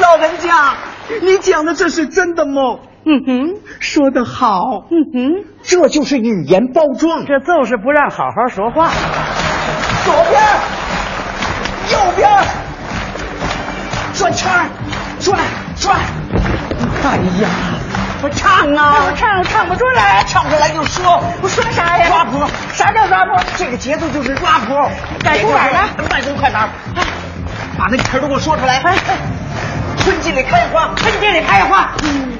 [0.01, 0.73] 老人家，
[1.21, 2.79] 你讲的这是真的吗？
[3.05, 7.27] 嗯哼，说得好，嗯哼，这就是语言包装。
[7.27, 8.89] 这就是不让好好说话。
[10.05, 10.41] 左边，
[11.91, 12.27] 右边，
[14.15, 14.51] 转圈，
[15.19, 15.39] 转
[15.75, 15.95] 转。
[17.03, 17.47] 哎呀，
[18.21, 22.07] 我唱啊，我唱唱不出来，唱不出来就说，我说啥呀？
[22.07, 22.43] 抓谱。
[22.73, 23.31] 啥叫抓谱？
[23.57, 24.73] 这个节奏就是抓谱。
[25.23, 25.79] 快鼓哪儿呢？
[26.09, 26.67] 慢工快打，
[27.77, 28.81] 把那词儿都给我说出来。
[30.07, 32.31] 春季里开花，春季里开花，嗯，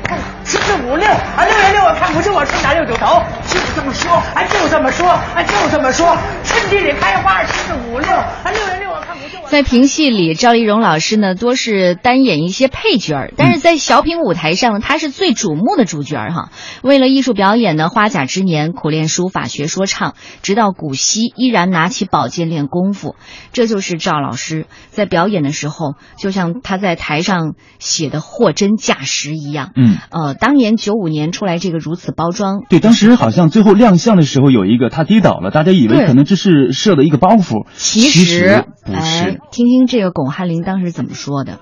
[0.45, 4.10] 七四五六啊，六月六我看不是我春打六九头，就这么说。
[4.13, 9.49] 啊，就这么说，啊，就这么说，春季里开花，七四五六啊，六月六我看不出我。
[9.49, 16.51] 在评戏里，赵丽蓉老师呢多是担演一些配角儿，但是在小品舞台上呢，她是最瞩目的主角儿哈。
[16.84, 23.17] 为了艺术表演呢，花甲之年苦练书法学说唱，直到古稀依然拿起宝剑练功夫。
[23.51, 29.72] 这就是赵老师在表演的时候，就像他在台上写的货真价实一样。
[29.76, 38.98] 嗯，呃，当年九五年出来这个如此包装，对，当时好像最后亮相的时候有一个他跌倒了，大家以为可能这是设的一个包袱，其实实不是。
[38.98, 41.60] 哎，听听这个巩汉林当时怎么说的。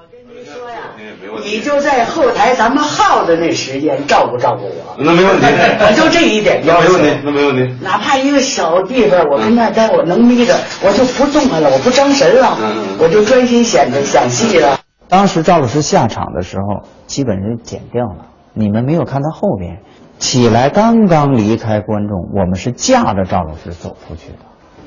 [1.43, 7.75] 你就在后台咱们耗的那时间照顾照顾我，那没问题，我就这一点要求那没问题，那没问题。
[7.83, 12.57] 哪怕一个小地方，我跟那待，我能眯着，我就不动弹了，我不张神了，
[12.99, 14.79] 我就专心显着想戏了。
[15.07, 19.81] 当时赵老师下场的时候，基本是剪掉了，你们没有看到后边。
[20.17, 24.37] 起来刚刚离开观众，我们是架着赵老师走出去的，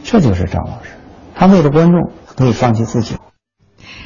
[0.02, 0.90] 这就是赵老师。
[1.34, 3.16] 他为了观众可以放弃自己。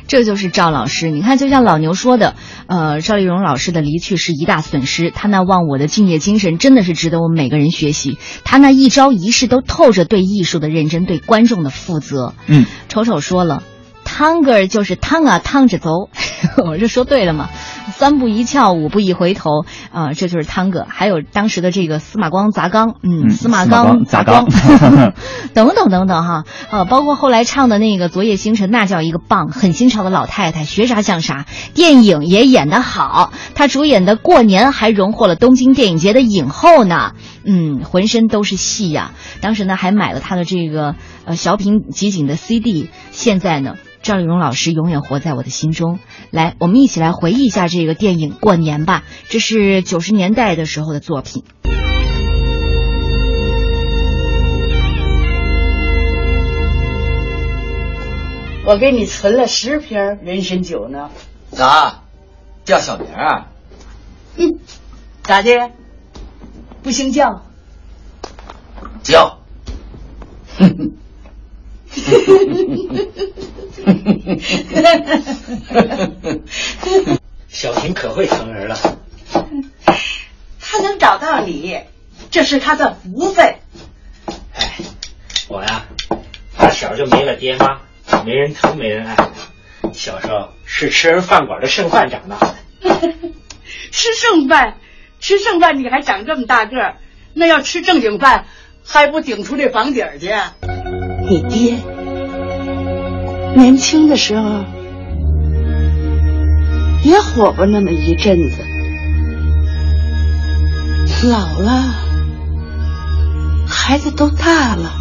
[0.09, 2.35] 这就是赵老师，你看，就像老牛说的，
[2.66, 5.12] 呃，赵丽蓉老师的离去是一大损失。
[5.12, 8.18] 他那忘我的敬业精神，真的是值得我们每个人学习。
[8.44, 12.35] 他那一招一式都透着对艺术的认真，对观众的负责。
[12.48, 13.62] 嗯，丑丑说了。
[14.14, 16.11] 汤哥就是汤啊，汤着走，
[16.68, 17.48] 我这说对了吗？
[17.94, 20.87] 三步一翘，五步一回头，啊，这就是汤哥。
[20.87, 24.46] 还有当时的这个司马光砸缸，嗯，司马光砸缸，
[25.55, 31.46] 等等等等哈，呃，包括后来唱的那个《昨夜星辰》，那叫一个棒，很新潮的老太太，学啥像啥。
[31.72, 37.12] 电影也演得好，她主演的《过年》还荣获了东京电影节的影后呢。
[37.44, 39.12] 嗯，浑身都是戏呀。
[39.40, 42.90] 当时呢，还买了她的这个呃小品集锦的 CD。
[43.11, 43.77] 现在呢。
[44.03, 46.01] 赵丽蓉老师永远活在我的心中。
[46.31, 49.05] 来，我们一起来回忆一下这个电影《过年》吧。
[49.29, 51.45] 这是九十年代的时候的作品。
[58.65, 61.11] 我给你存了十瓶人参酒呢。
[61.51, 62.03] 咋？
[62.65, 63.49] 叫小名啊？
[64.37, 64.59] 嗯，
[65.23, 65.71] 咋的？
[66.83, 67.43] 不姓叫？
[69.03, 69.38] 叫。
[77.49, 78.77] 小婷可会疼人了。
[80.61, 81.79] 他能找到你，
[82.31, 83.57] 这是他的福分。
[84.55, 84.73] 哎，
[85.49, 85.85] 我呀，
[86.57, 87.83] 打小就没了爹妈，
[88.25, 89.15] 没人疼，没人爱。
[89.93, 92.55] 小时候是吃人饭馆的剩饭长大的。
[93.93, 94.79] 吃剩饭，
[95.21, 96.97] 吃剩饭你还长这么大个儿？
[97.35, 98.47] 那要吃正经饭，
[98.85, 100.31] 还不顶出这房顶去？
[101.29, 101.79] 你爹
[103.55, 104.65] 年轻的时候
[107.05, 108.59] 也火过那么一阵子，
[111.29, 111.95] 老了，
[113.67, 114.93] 孩子都大了，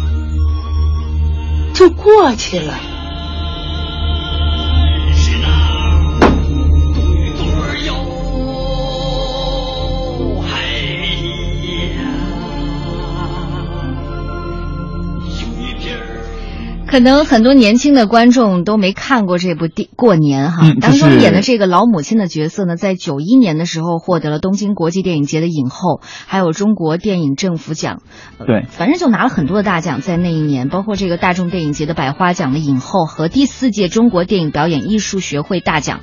[1.74, 2.74] 就过去了。
[16.92, 28.02] 可能很多年轻的观众都没看过这部电过年哈，当中演的这个老母亲的角色呢，在九一年的时候获得了东京国际电影节的影后，还有中国电影政府奖，
[28.46, 36.00] 对，反正就拿了很多的大奖，在那一年，包括这个大众电影节的百花奖的影后和第四届中国电影表演艺术学会大奖。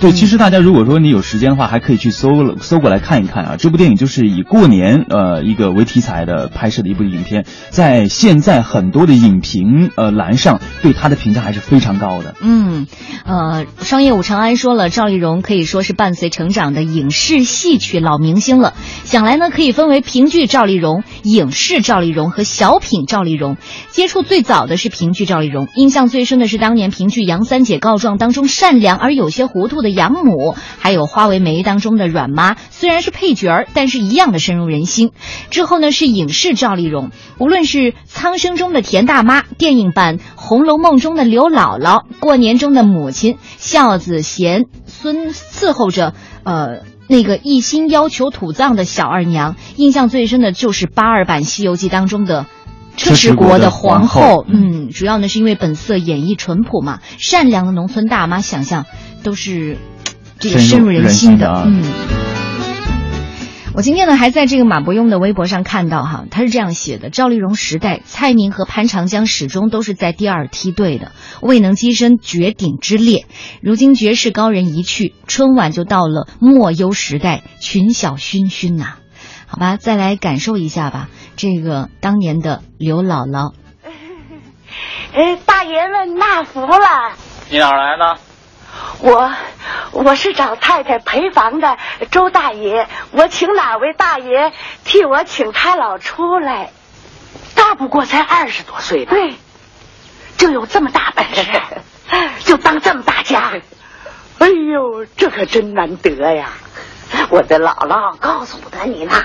[0.00, 3.56] 对，其实大家如果说你有时间的话，还可以去搜了搜过来看一看啊。
[3.58, 12.34] 这部电影就是以过年呃一个为题材的拍摄的一部影片，在现在很多的影评呃栏上对它的评价还是非常高的。
[12.40, 12.86] 嗯，
[13.24, 18.74] 呃，商业五长安说了，赵丽蓉可以说是伴随成长的影视戏曲老明星了。
[19.04, 23.56] 想来呢，可以分为评剧赵丽蓉、影视赵丽蓉和小品赵丽蓉。
[23.90, 29.78] 接触最早的是评剧赵丽蓉，印象最深的是当年评剧《杨三姐告状》当中善良而有些糊涂。
[29.78, 35.12] 的养母，还有《花为媒》当中的阮妈，虽然是配角儿，但是一样的深入人心。
[35.50, 46.12] 之后呢，是影视赵丽蓉，无论是《苍生》中的田大妈，电影版《红楼梦》中的刘姥姥，过年中的母亲，孝子贤孙伺候着，
[46.42, 49.54] 呃，那个一心要求土葬的小二娘。
[49.76, 52.46] 印象最深的就是八二版《西游记》当中的。
[52.96, 58.86] 车迟国的皇后，嗯，主要呢是因为本色演绎淳朴嘛，善良的农村大妈，想象
[59.22, 59.78] 都是
[60.38, 61.82] 这个深入人心的，嗯。
[63.74, 73.26] 我今天呢还在这个马伯庸的微博上看到哈，他是这样写的：赵丽蓉时代，蔡明和潘长江始终都是在第二梯队的，未能跻身绝顶之列。
[73.62, 78.94] 如今绝世高人一去，春晚就到了莫忧时代，群小熏熏呐。
[79.46, 81.08] 好吧，再来感受一下吧。
[81.36, 83.52] 这个当年的刘姥姥，
[85.14, 87.14] 哎， 大爷们纳福了。
[87.48, 88.27] 你哪来的？
[89.00, 89.32] 我
[89.92, 91.76] 我是找太太陪房的
[92.10, 94.52] 周大爷，我请哪位大爷
[94.84, 96.72] 替我请他老出来？
[97.54, 99.12] 大不过才二十多岁吧？
[99.12, 99.34] 对，
[100.36, 101.44] 就有这么大本事，
[102.44, 103.52] 就当这么大家。
[104.38, 106.50] 哎呦，这可真难得呀！
[107.30, 109.24] 我的姥姥告诉的你呢，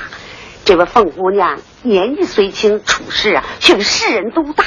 [0.66, 4.64] 这位凤姑娘年纪虽轻，处事啊却比世人都大，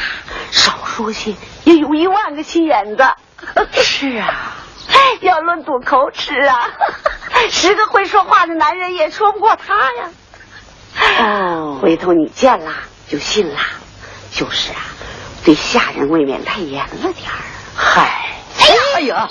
[0.51, 1.35] 少说些
[1.65, 3.05] 也有一万个心眼子。
[3.73, 4.55] 是啊，
[5.21, 6.71] 要论赌口齿啊，
[7.51, 10.11] 十个会说话的男人也说不过他呀。
[11.21, 12.73] 哦，回头你见了
[13.09, 13.59] 就信了。
[14.33, 14.79] 就是啊，
[15.45, 17.41] 对下人未免太严了点儿。
[17.75, 18.27] 嗨，
[18.97, 19.29] 哎呀，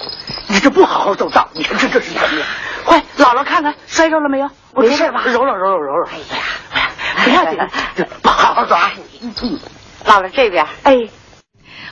[0.47, 2.45] 你这不好好走道，你看这这是怎么呀？
[2.85, 4.49] 快，姥姥看看摔着了没有？
[4.75, 6.07] 没事吧揉揉揉揉揉揉。
[6.07, 6.89] 哎呀，
[7.23, 8.91] 不要紧，不好好走啊。
[9.21, 9.59] 嗯，
[10.05, 11.07] 姥姥这边，哎。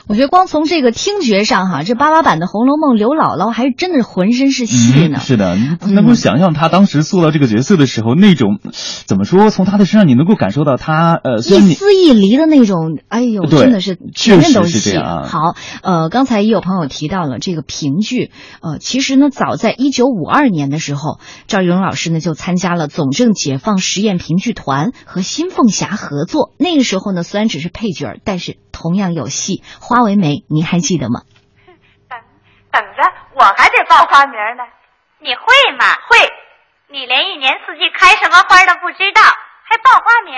[0.06, 5.18] 我觉得光从这个听觉上哈，这八八版的《红楼梦》，刘姥姥还是真的是浑身是戏呢。
[5.18, 8.58] 嗯、是的，你能够想象她当时塑造这个角色的时候，那种
[9.06, 9.48] 怎么说？
[9.48, 14.94] 从她的身上你能够感受到她呃，一丝一厘的那种，哎呦，真的是全面都是戏。
[14.94, 15.38] 啊、好，
[15.82, 18.30] 呃，刚才也有朋友提到了这个评剧，
[18.60, 26.52] 呃，其实呢，早在一九五二年的时候，赵丽蓉老师呢就参加了总政解放实验评剧团和新凤霞合作。
[26.58, 29.62] 那个时候呢，虽然只是配角，但是同样有戏。
[29.94, 31.22] 花为媒，您还记得吗？
[32.10, 32.18] 等
[32.72, 34.66] 等着，我还得报花名呢。
[35.20, 35.44] 你会
[35.78, 35.86] 吗？
[36.08, 36.18] 会。
[36.88, 39.22] 你连一年四季开什么花都不知道，
[39.62, 40.34] 还报花名？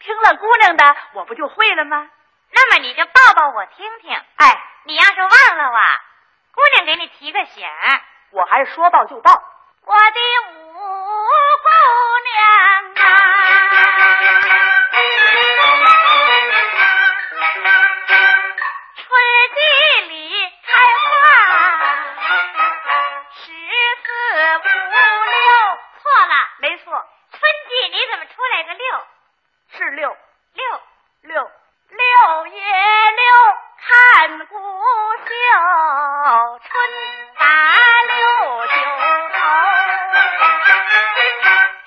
[0.00, 2.08] 听了姑娘的，我不就会了吗？
[2.50, 4.12] 那么你就报报我听听。
[4.34, 5.80] 哎，你要是忘了哇，
[6.52, 7.64] 姑娘给你提个醒，
[8.32, 9.30] 我还是说报就报。
[9.84, 10.20] 我的
[10.50, 10.52] 五
[11.62, 11.68] 姑
[12.26, 12.42] 娘
[13.06, 13.06] 啊。
[19.10, 19.18] 春
[19.56, 19.58] 季
[20.08, 20.14] 里
[20.62, 21.18] 开花
[23.34, 24.08] 十四
[24.56, 25.42] 五六
[26.00, 28.86] 错了没错春季里怎么出来个六
[29.72, 30.16] 是六
[30.54, 30.80] 六
[31.22, 31.50] 六
[31.88, 32.62] 六月
[33.16, 33.24] 六
[33.78, 35.32] 看古秀
[36.62, 36.70] 春
[37.36, 37.42] 打
[38.06, 38.74] 六九
[39.34, 39.38] 头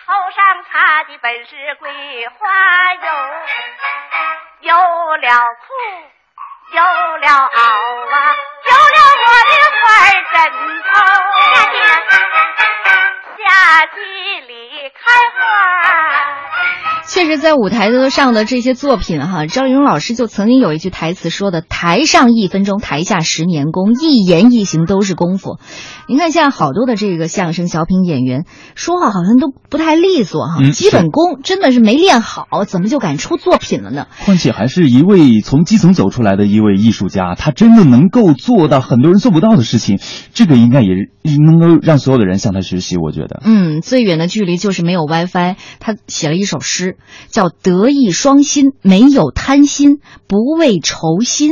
[0.05, 3.01] 头上插的本是桂花油
[4.59, 4.75] 有
[5.17, 5.29] 了
[7.23, 7.82] 要啊。
[17.25, 25.57] 确实，在舞台上的这些作品哈，赵丽蓉老师就曾经有一句台词说的：“台上一分钟，台下十年功，一言一行都是功夫。”
[26.09, 28.43] 您看，现在好多的这个相声小品演员
[28.75, 34.07] 说话好像都不太利索哈，嗯、基本功真的是没练好，怎么就敢出作品了呢？
[34.25, 39.97] 况且还是一位从基层走出来的一位艺术家，他真的能够做到很多人做不到的事情，
[40.33, 40.89] 这个应该也
[41.45, 42.97] 能够让所有的人向他学习。
[42.97, 45.55] 我觉得，嗯，最远的距离就是没有 WiFi。
[45.79, 46.97] 他写了一首诗，
[47.29, 51.51] 叫“德艺双馨，没有贪心，不为酬薪，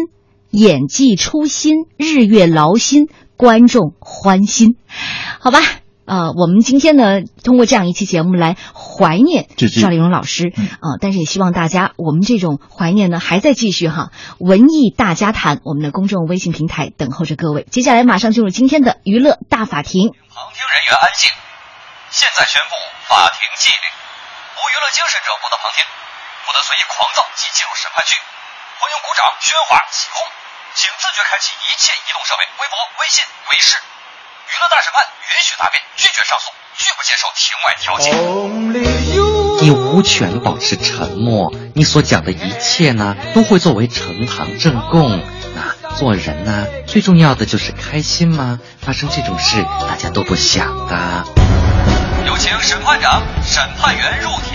[0.50, 3.08] 演技初心，日月劳心。”
[3.42, 4.76] 观众欢心，
[5.40, 5.58] 好吧？
[6.06, 9.48] 呃，我们今天呢，通过这样一期节目来怀念
[9.82, 14.12] 赵丽蓉老师啊、呃，但是也希望大家，我们这种怀念呢还在继续哈。
[14.38, 17.66] 文艺大家谈，我们的公众微信平台等候着各位。
[17.72, 20.10] 接下来马上进入今天的娱乐大法庭。
[20.10, 20.14] 旁
[20.54, 21.32] 听人员安静，
[22.12, 22.76] 现在宣布
[23.10, 24.01] 法庭纪律：
[24.62, 25.82] 无娱乐精神者不得旁听，
[26.46, 28.14] 不得随意狂躁及进入审判区，
[28.78, 30.22] 欢迎鼓掌、喧哗、起哄。
[30.78, 33.74] 请自觉开启一切移动设备，微博、微信、微视。
[33.74, 38.14] 娱乐大审判允许答辩，拒绝上诉，拒不接受庭外调解。
[39.66, 45.26] 你无权保持沉默，你所讲的一切呢，都会作为呈堂证供。
[45.56, 48.60] 那做人呢，最重要的就是开心吗？
[48.80, 51.41] 发生这种事，大家都不想的。
[52.28, 54.54] 有请审判长、审判员入庭，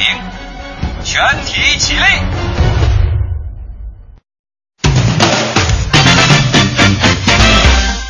[1.03, 2.01] 全体起立。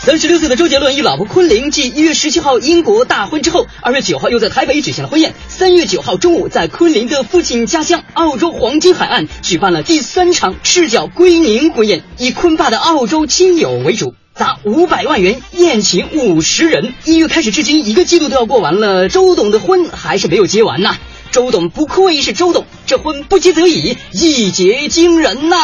[0.03, 5.35] 三十六岁的周杰伦与老婆昆凌继一月十七号英国大婚之后，二月九号又在台北举行了婚宴。
[5.49, 16.93] 三月九号中午，在昆凌的父亲家乡澳洲黄金海岸举办了第三场赤脚归宁婚宴，以昆爸的澳洲亲友为主，砸五百万元，宴请五十人。
[17.07, 20.99] 一月开始至今，一个季度都要过完了，周董的婚还是没有结完呐。
[21.31, 25.57] 周董不愧是周董，这婚不结则已，一结惊人呐！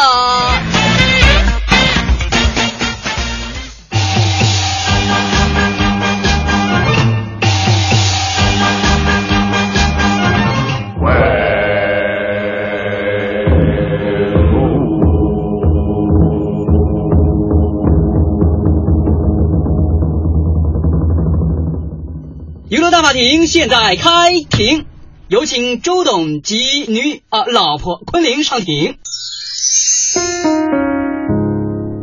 [23.13, 24.87] 庭现在开庭，
[25.29, 26.57] 有请周董及
[26.89, 28.97] 女啊老婆昆凌上庭。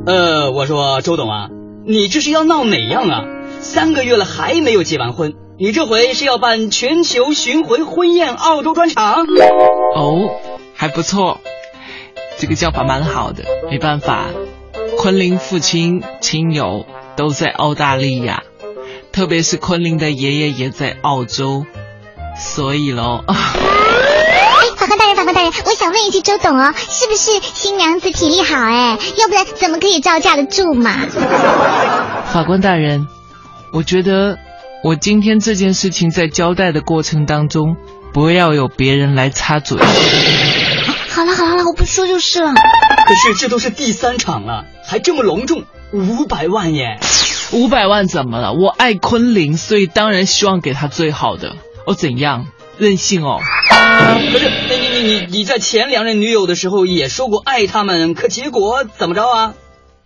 [0.05, 1.49] 呃，我说周董啊，
[1.85, 3.25] 你这是要闹哪样啊？
[3.59, 9.25] 三个月了还没有结完婚，你这回是要办全球巡回婚宴澳洲专场？
[9.95, 10.29] 哦，
[10.75, 11.39] 还不错，
[12.37, 13.43] 这个叫法蛮好的。
[13.69, 14.27] 没办法，
[14.97, 16.85] 昆凌父亲亲友
[17.15, 18.43] 都在澳大利亚。
[19.11, 21.65] 特别是昆凌的爷爷也在澳洲，
[22.37, 23.23] 所以喽。
[23.27, 23.35] 哎，
[24.77, 28.55] 法官大人，法官大人，我想问一句，周董哦，是不是新娘子体力好？
[28.57, 30.95] 哎，要不然怎么可以招架得住嘛？
[32.31, 33.07] 法官大人，
[33.73, 34.37] 我觉得
[34.83, 37.75] 我今天这件事情在交代的过程当中，
[38.13, 39.77] 不要有别人来插嘴。
[41.11, 42.53] 好了好了好了，我不说就是了。
[42.53, 46.99] 可是这都是第三场了，还这么隆重，五百万耶！
[47.51, 48.53] 五百万怎么了？
[48.53, 51.55] 我爱昆凌，所以当然希望给他最好的。
[51.85, 52.45] 哦，怎样？
[52.77, 53.39] 任性哦？
[54.31, 59.53] 可是，你你你你你在前两任女友的时候也说过爱他们，可结果怎么着啊？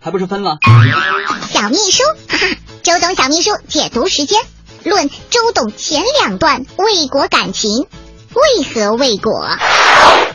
[0.00, 0.56] 还不是分了？
[1.50, 2.46] 小秘书，哈哈，
[2.82, 4.40] 周董小秘书解读时间，
[4.82, 7.70] 论周董前两段未果感情，
[8.32, 9.46] 为何未果？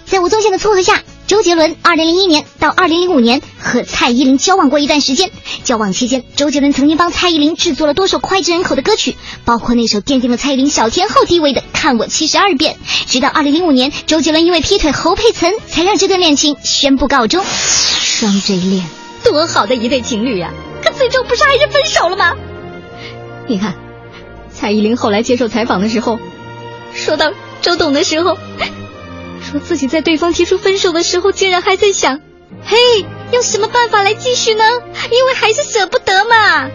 [0.06, 5.30] 在吴宗宪的撮合下，周杰伦2001年到2005年和蔡依林交往过一段时间。
[5.64, 9.16] 交往期间，周杰伦曾经帮蔡依林制作了多首脍炙人口的歌曲，
[9.46, 12.78] 包括那首奠定了蔡依林小天后地位的《看我七十二变》。
[13.12, 17.46] 直到2005年，周杰伦因为劈腿侯佩岑，才让这段恋情宣布告终。
[17.46, 18.88] 双 J 恋，
[19.24, 20.52] 多好的一对情侣呀、
[20.84, 22.34] 可最终不是还是分手了吗？
[23.46, 23.76] 你看，
[24.52, 26.18] 蔡依林后来接受采访的时候，
[26.96, 28.36] 说到周董的时候，
[29.50, 32.20] 说自己在对方提出分手的时候，竟然还在想，
[32.64, 32.78] 嘿，
[33.32, 34.64] 用什么办法来继续呢？
[35.12, 36.70] 因为还是舍不得嘛。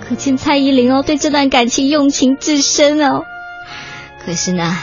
[0.00, 3.22] 可见蔡依林哦，对这段感情用情至深哦。
[4.24, 4.76] 可是呢，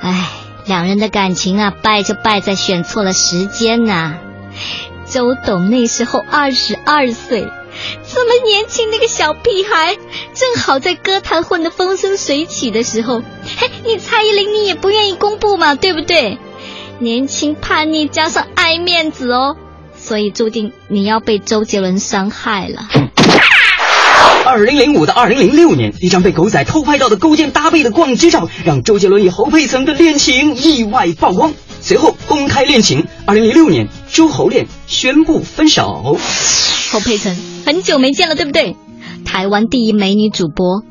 [0.00, 0.30] 唉，
[0.66, 4.14] 两人的感情啊，败就败在选错了时间呐、
[5.06, 7.48] 周董那时候二十二岁，
[8.06, 9.96] 这么年轻的个小屁孩，
[10.34, 13.22] 正好在歌坛混得风生水起的时候，
[13.58, 16.38] 嘿，你蔡依林你也不愿意公布嘛，对不对？
[17.00, 19.56] 年轻叛逆加上爱面子哦，
[19.96, 22.88] 所以注定你要被周杰伦伤害了。
[24.44, 31.54] 二零零五到二零零六年，一张被狗仔偷拍到的勾肩搭背的逛街照，让周杰伦与侯佩岑的恋情意外曝光。
[31.80, 36.18] 随后公开恋情，二零零六年周侯恋宣布分手。
[36.92, 37.34] 侯佩岑
[37.64, 38.76] 很久没见了，对不对？
[39.24, 40.82] 台湾第一美女主播，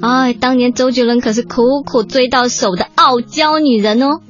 [0.00, 4.20] 哎，当年周杰伦可是苦苦追到手的傲娇女人哦。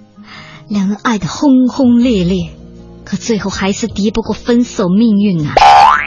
[0.69, 2.51] 两人爱得轰轰烈烈，
[3.05, 5.55] 可最后还是敌不过分手命运啊、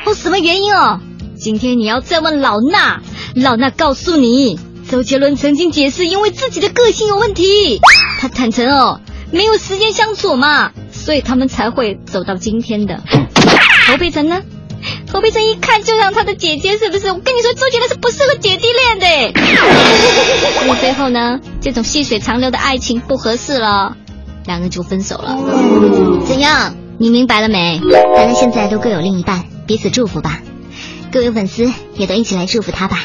[0.05, 0.99] 哦，什么原因哦？
[1.38, 2.99] 今天你要再问老衲，
[3.36, 7.80] 老衲告诉你，周杰伦曾经解释，因为自己的个性有问题。
[8.20, 8.99] 他坦诚哦，
[9.32, 13.01] 没有时间相处嘛，所以他们才会走到今天的。
[13.88, 14.41] 侯佩岑呢？
[15.10, 17.07] 侯佩岑一看就像他的姐姐，是不是？
[17.14, 19.39] 我跟你说，周杰伦是不适合姐弟恋的。
[20.60, 23.95] 所以最后呢，这种细水长流的爱情不合适了，
[24.46, 25.38] 两个就分手了。
[26.26, 26.76] 怎样？
[26.98, 27.80] 你明白了没？
[28.16, 30.42] 咱们现在都各有另一半，彼此祝福吧。
[31.12, 32.98] 各位粉丝也都一起来祝福他吧，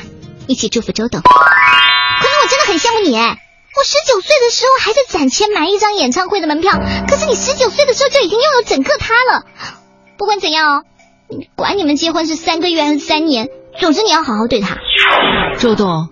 [0.47, 1.21] 一起祝福周董。
[1.21, 3.39] 可是我真的很羡慕你哎！
[3.77, 6.73] 我十九岁的时候还在攒钱买一张演唱会的门票，
[7.09, 9.45] 可是你十九岁的时候就已经拥有整个他了。
[10.17, 10.85] 不管怎样哦，
[11.57, 13.49] 管你们结婚是三个月还是三年，
[13.81, 14.77] 总之你要好好对他。
[15.59, 16.09] 周董，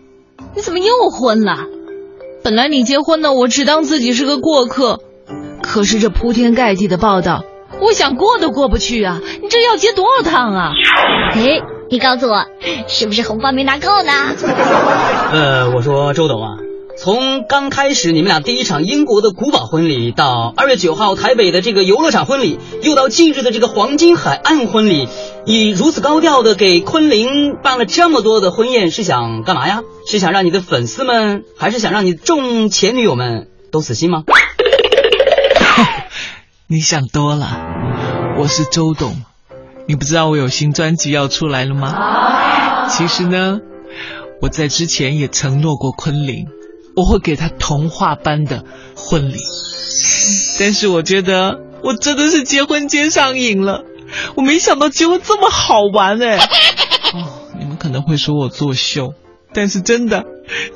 [0.54, 1.66] 你怎么又婚了？
[2.42, 5.00] 本来你结婚呢，我只当自己是个过客，
[5.72, 7.46] 可是这铺天盖地的报道，
[7.80, 9.22] 我想过都过不去啊！
[9.40, 10.72] 你这要接多少趟啊？
[11.32, 12.44] 哎，你告诉我，
[12.88, 14.12] 是不是红包没拿够呢？
[15.32, 16.58] 呃，我说周董啊，
[16.98, 25.08] 从刚开始你们俩第一场英国的古堡婚礼，到二月九号台北的这个游乐场婚礼，又到近日的这个黄金海岸婚礼，
[25.46, 29.80] 你如此高调的给昆凌办了这么多的婚宴，是想干嘛呀？
[30.06, 34.24] 是想让你的粉丝们，还是想让你众前女友们都死心吗？
[36.72, 37.50] 你想多了，
[38.38, 39.14] 我是周董，
[39.86, 42.88] 你不知道我有新专辑要出来了吗？
[42.88, 43.58] 其实呢，
[44.40, 46.46] 我在之前也承诺过昆凌，
[46.96, 48.64] 我会给她童话般的
[48.96, 49.36] 婚礼，
[50.58, 53.84] 但是我觉得我真的是结婚结上瘾了，
[54.34, 56.38] 我没想到结婚这么好玩哎！
[56.38, 57.28] 哦，
[57.60, 59.12] 你们可能会说我作秀，
[59.54, 60.24] 但是真的，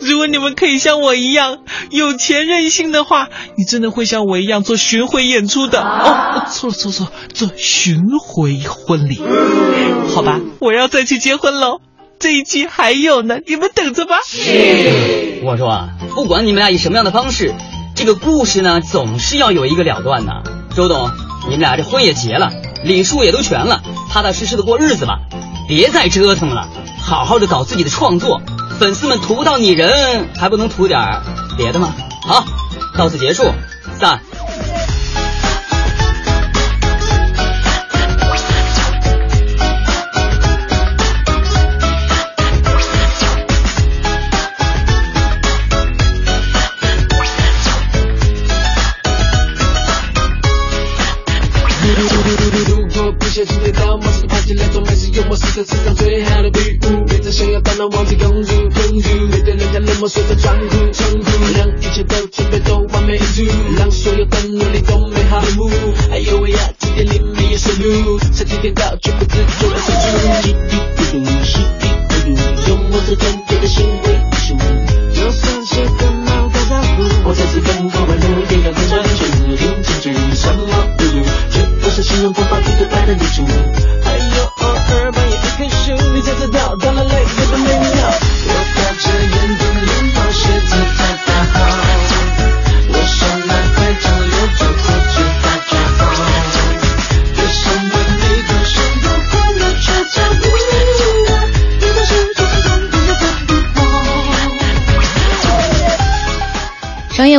[0.01, 1.59] 如果你们可以像我一样
[1.91, 5.81] 有钱任性的话，你真的会像我一样做巡回演出的。
[5.81, 9.21] 哦，错了错了错了，做巡回婚礼。
[10.15, 11.81] 好吧，我要再去结婚喽。
[12.19, 14.17] 这一期还有呢，你们等着吧。
[15.45, 17.55] 我说啊，不管你们俩以什么样的方式，
[17.95, 20.43] 这个故事呢，总是要有一个了断的。
[20.75, 21.11] 周董，
[21.45, 22.51] 你们俩这婚也结了，
[22.85, 25.21] 礼数也都全了，踏踏实实的过日子吧，
[25.69, 26.69] 别再折腾了，
[27.03, 28.41] 好好的搞自己的创作。
[28.79, 31.01] 粉丝们图不到你人，还不能图点
[31.57, 31.95] 别的吗？
[32.27, 32.45] 好，
[32.97, 33.45] 到此结束，
[33.99, 34.21] 散。
[52.69, 57.05] 如果不小心跌倒，马上爬起来装没事，幽默是这世上最好的礼物。
[57.07, 58.53] 别再想要大脑忘记公主，
[60.07, 60.46] almost with a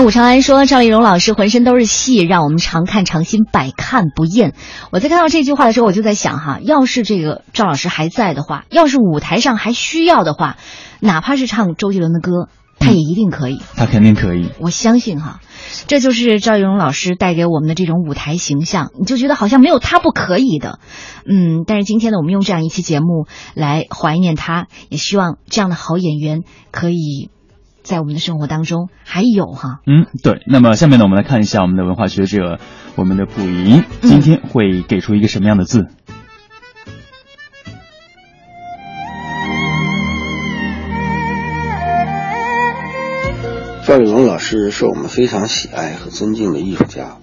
[0.04, 4.54] 武长安说：“赵丽蓉老师浑身都是戏，让我们常看常新，百看不厌。”
[4.92, 10.58] 我在看到这句话的时候，我就在想哈，要是这个赵老师还在的话，要是舞台上还需要的话，
[11.00, 13.62] 哪怕是唱周杰伦的歌，他也一定可以。
[13.76, 15.40] 他肯定可以，我相信哈，
[15.88, 20.80] 这就是赵丽蓉老师带给我们的这种舞台形象，你就觉得好像没有他不可以的。
[21.26, 26.42] 嗯，但是今天呢，我们用这样一期节目来怀念他，也希望这样的好演员
[26.72, 27.30] 可以。
[27.88, 30.42] 在我们的生活当中还有哈，嗯，对。
[30.46, 32.60] 那么下面呢，我们来看一下我们的文化学者，
[32.96, 35.88] 我们的溥仪今天会给出一个什么样的字？
[43.86, 47.16] 赵丽蓉老师是我们非常喜爱和尊敬的艺术家，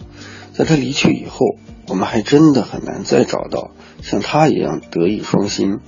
[0.55, 1.59] 在他离去以后，
[1.89, 5.81] 我们还真的很难再找到像他一样德艺双馨、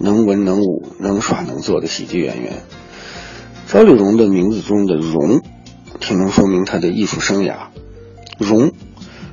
[0.00, 2.54] 能文能武、能耍能做的喜剧演员。
[3.66, 5.40] 赵丽蓉的名字中的“蓉”，
[5.98, 7.54] 挺能说明她的艺术生涯。
[8.38, 8.70] 蓉，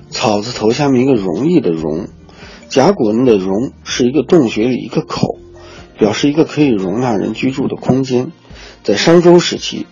[0.09, 2.07] 草字头下面一个容易的“容”，
[2.67, 5.38] 甲骨文的“容”是一个洞穴里一个口，
[5.99, 8.32] 表示一个可以容纳人居住的空间。
[8.84, 9.86] 在商周时期，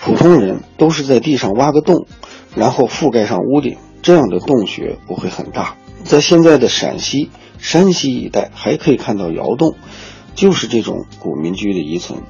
[0.00, 2.06] 普通人都是在地上挖个洞，
[2.56, 5.76] 然后覆盖上屋顶，这样的洞穴不会很大。
[6.02, 9.76] 在现在的陕西、山西一带，还可以看到窑洞，
[10.34, 12.20] 就是这种古民居的遗存。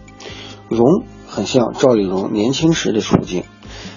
[0.68, 1.04] 容。
[1.32, 3.44] 很像赵丽蓉年轻时的处境。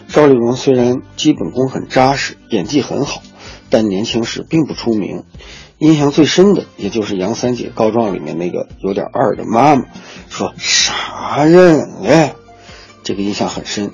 [0.08, 3.22] 赵丽蓉虽然基本功很扎实，演技很好，
[3.70, 5.26] 但年轻时并不出名。
[5.78, 9.84] 印象最深的，也就是杨三姐告状里面那个有点二的妈妈，
[10.30, 12.36] 说啥人嘞？
[13.04, 13.92] 这个印象很深。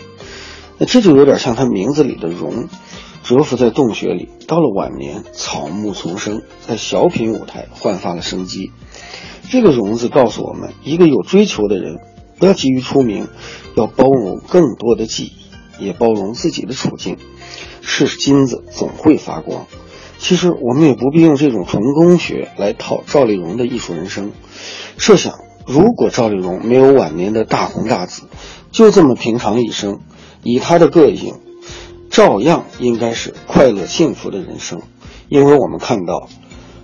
[0.78, 2.70] 那这就有点像她名字里的“蓉”，
[3.26, 8.72] 蛰伏在洞穴里，到了晚年草木丛生，在小品舞台焕发了生机。
[9.50, 11.98] 这个“蓉”字告诉我们，一个有追求的人。
[12.42, 13.28] 不要急于出名，
[13.76, 15.26] 要包容更多的记
[15.80, 17.18] 忆，也包容自己的处境。
[17.82, 19.68] 是金子总会发光。
[20.18, 24.32] 其实我们也不必用这种成功学来套赵丽蓉的艺术人生。
[24.98, 25.36] 设想，
[25.68, 28.24] 如果赵丽蓉没有晚年的大红大紫，
[28.72, 30.00] 就这么平常一生，
[30.42, 31.36] 以她的个性，
[32.10, 34.82] 照样应该是快乐幸福的人生。
[35.30, 36.28] 因为我们看到，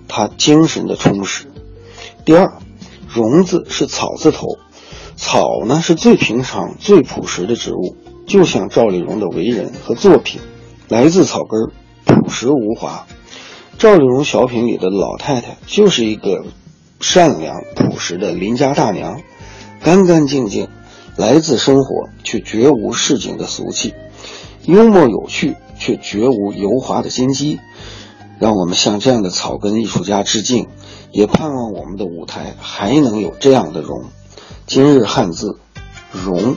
[0.08, 1.48] 她精神的充实。
[2.26, 2.60] 第二，
[3.08, 4.46] 蓉字是草字头。
[5.18, 7.98] 草呢是最平常、最朴实的植物，
[8.28, 10.40] 就像赵丽蓉的为人和作品，
[10.88, 11.74] 来自草根，
[12.06, 13.08] 朴实无华。
[13.80, 16.46] 赵丽蓉小品里的老太太就是一个
[17.00, 19.20] 善良朴实的邻家大娘，
[19.82, 20.68] 干干净净，
[21.16, 23.96] 来自生活却绝无市井的俗气，
[24.66, 27.60] 幽默有趣却绝无油滑的心机。
[28.40, 30.68] 让我们向这样的草根艺术家致敬，
[31.12, 34.06] 也盼望我们的舞台还能有这样的容。
[34.70, 35.58] 今日汉字，
[36.12, 36.54] 荣。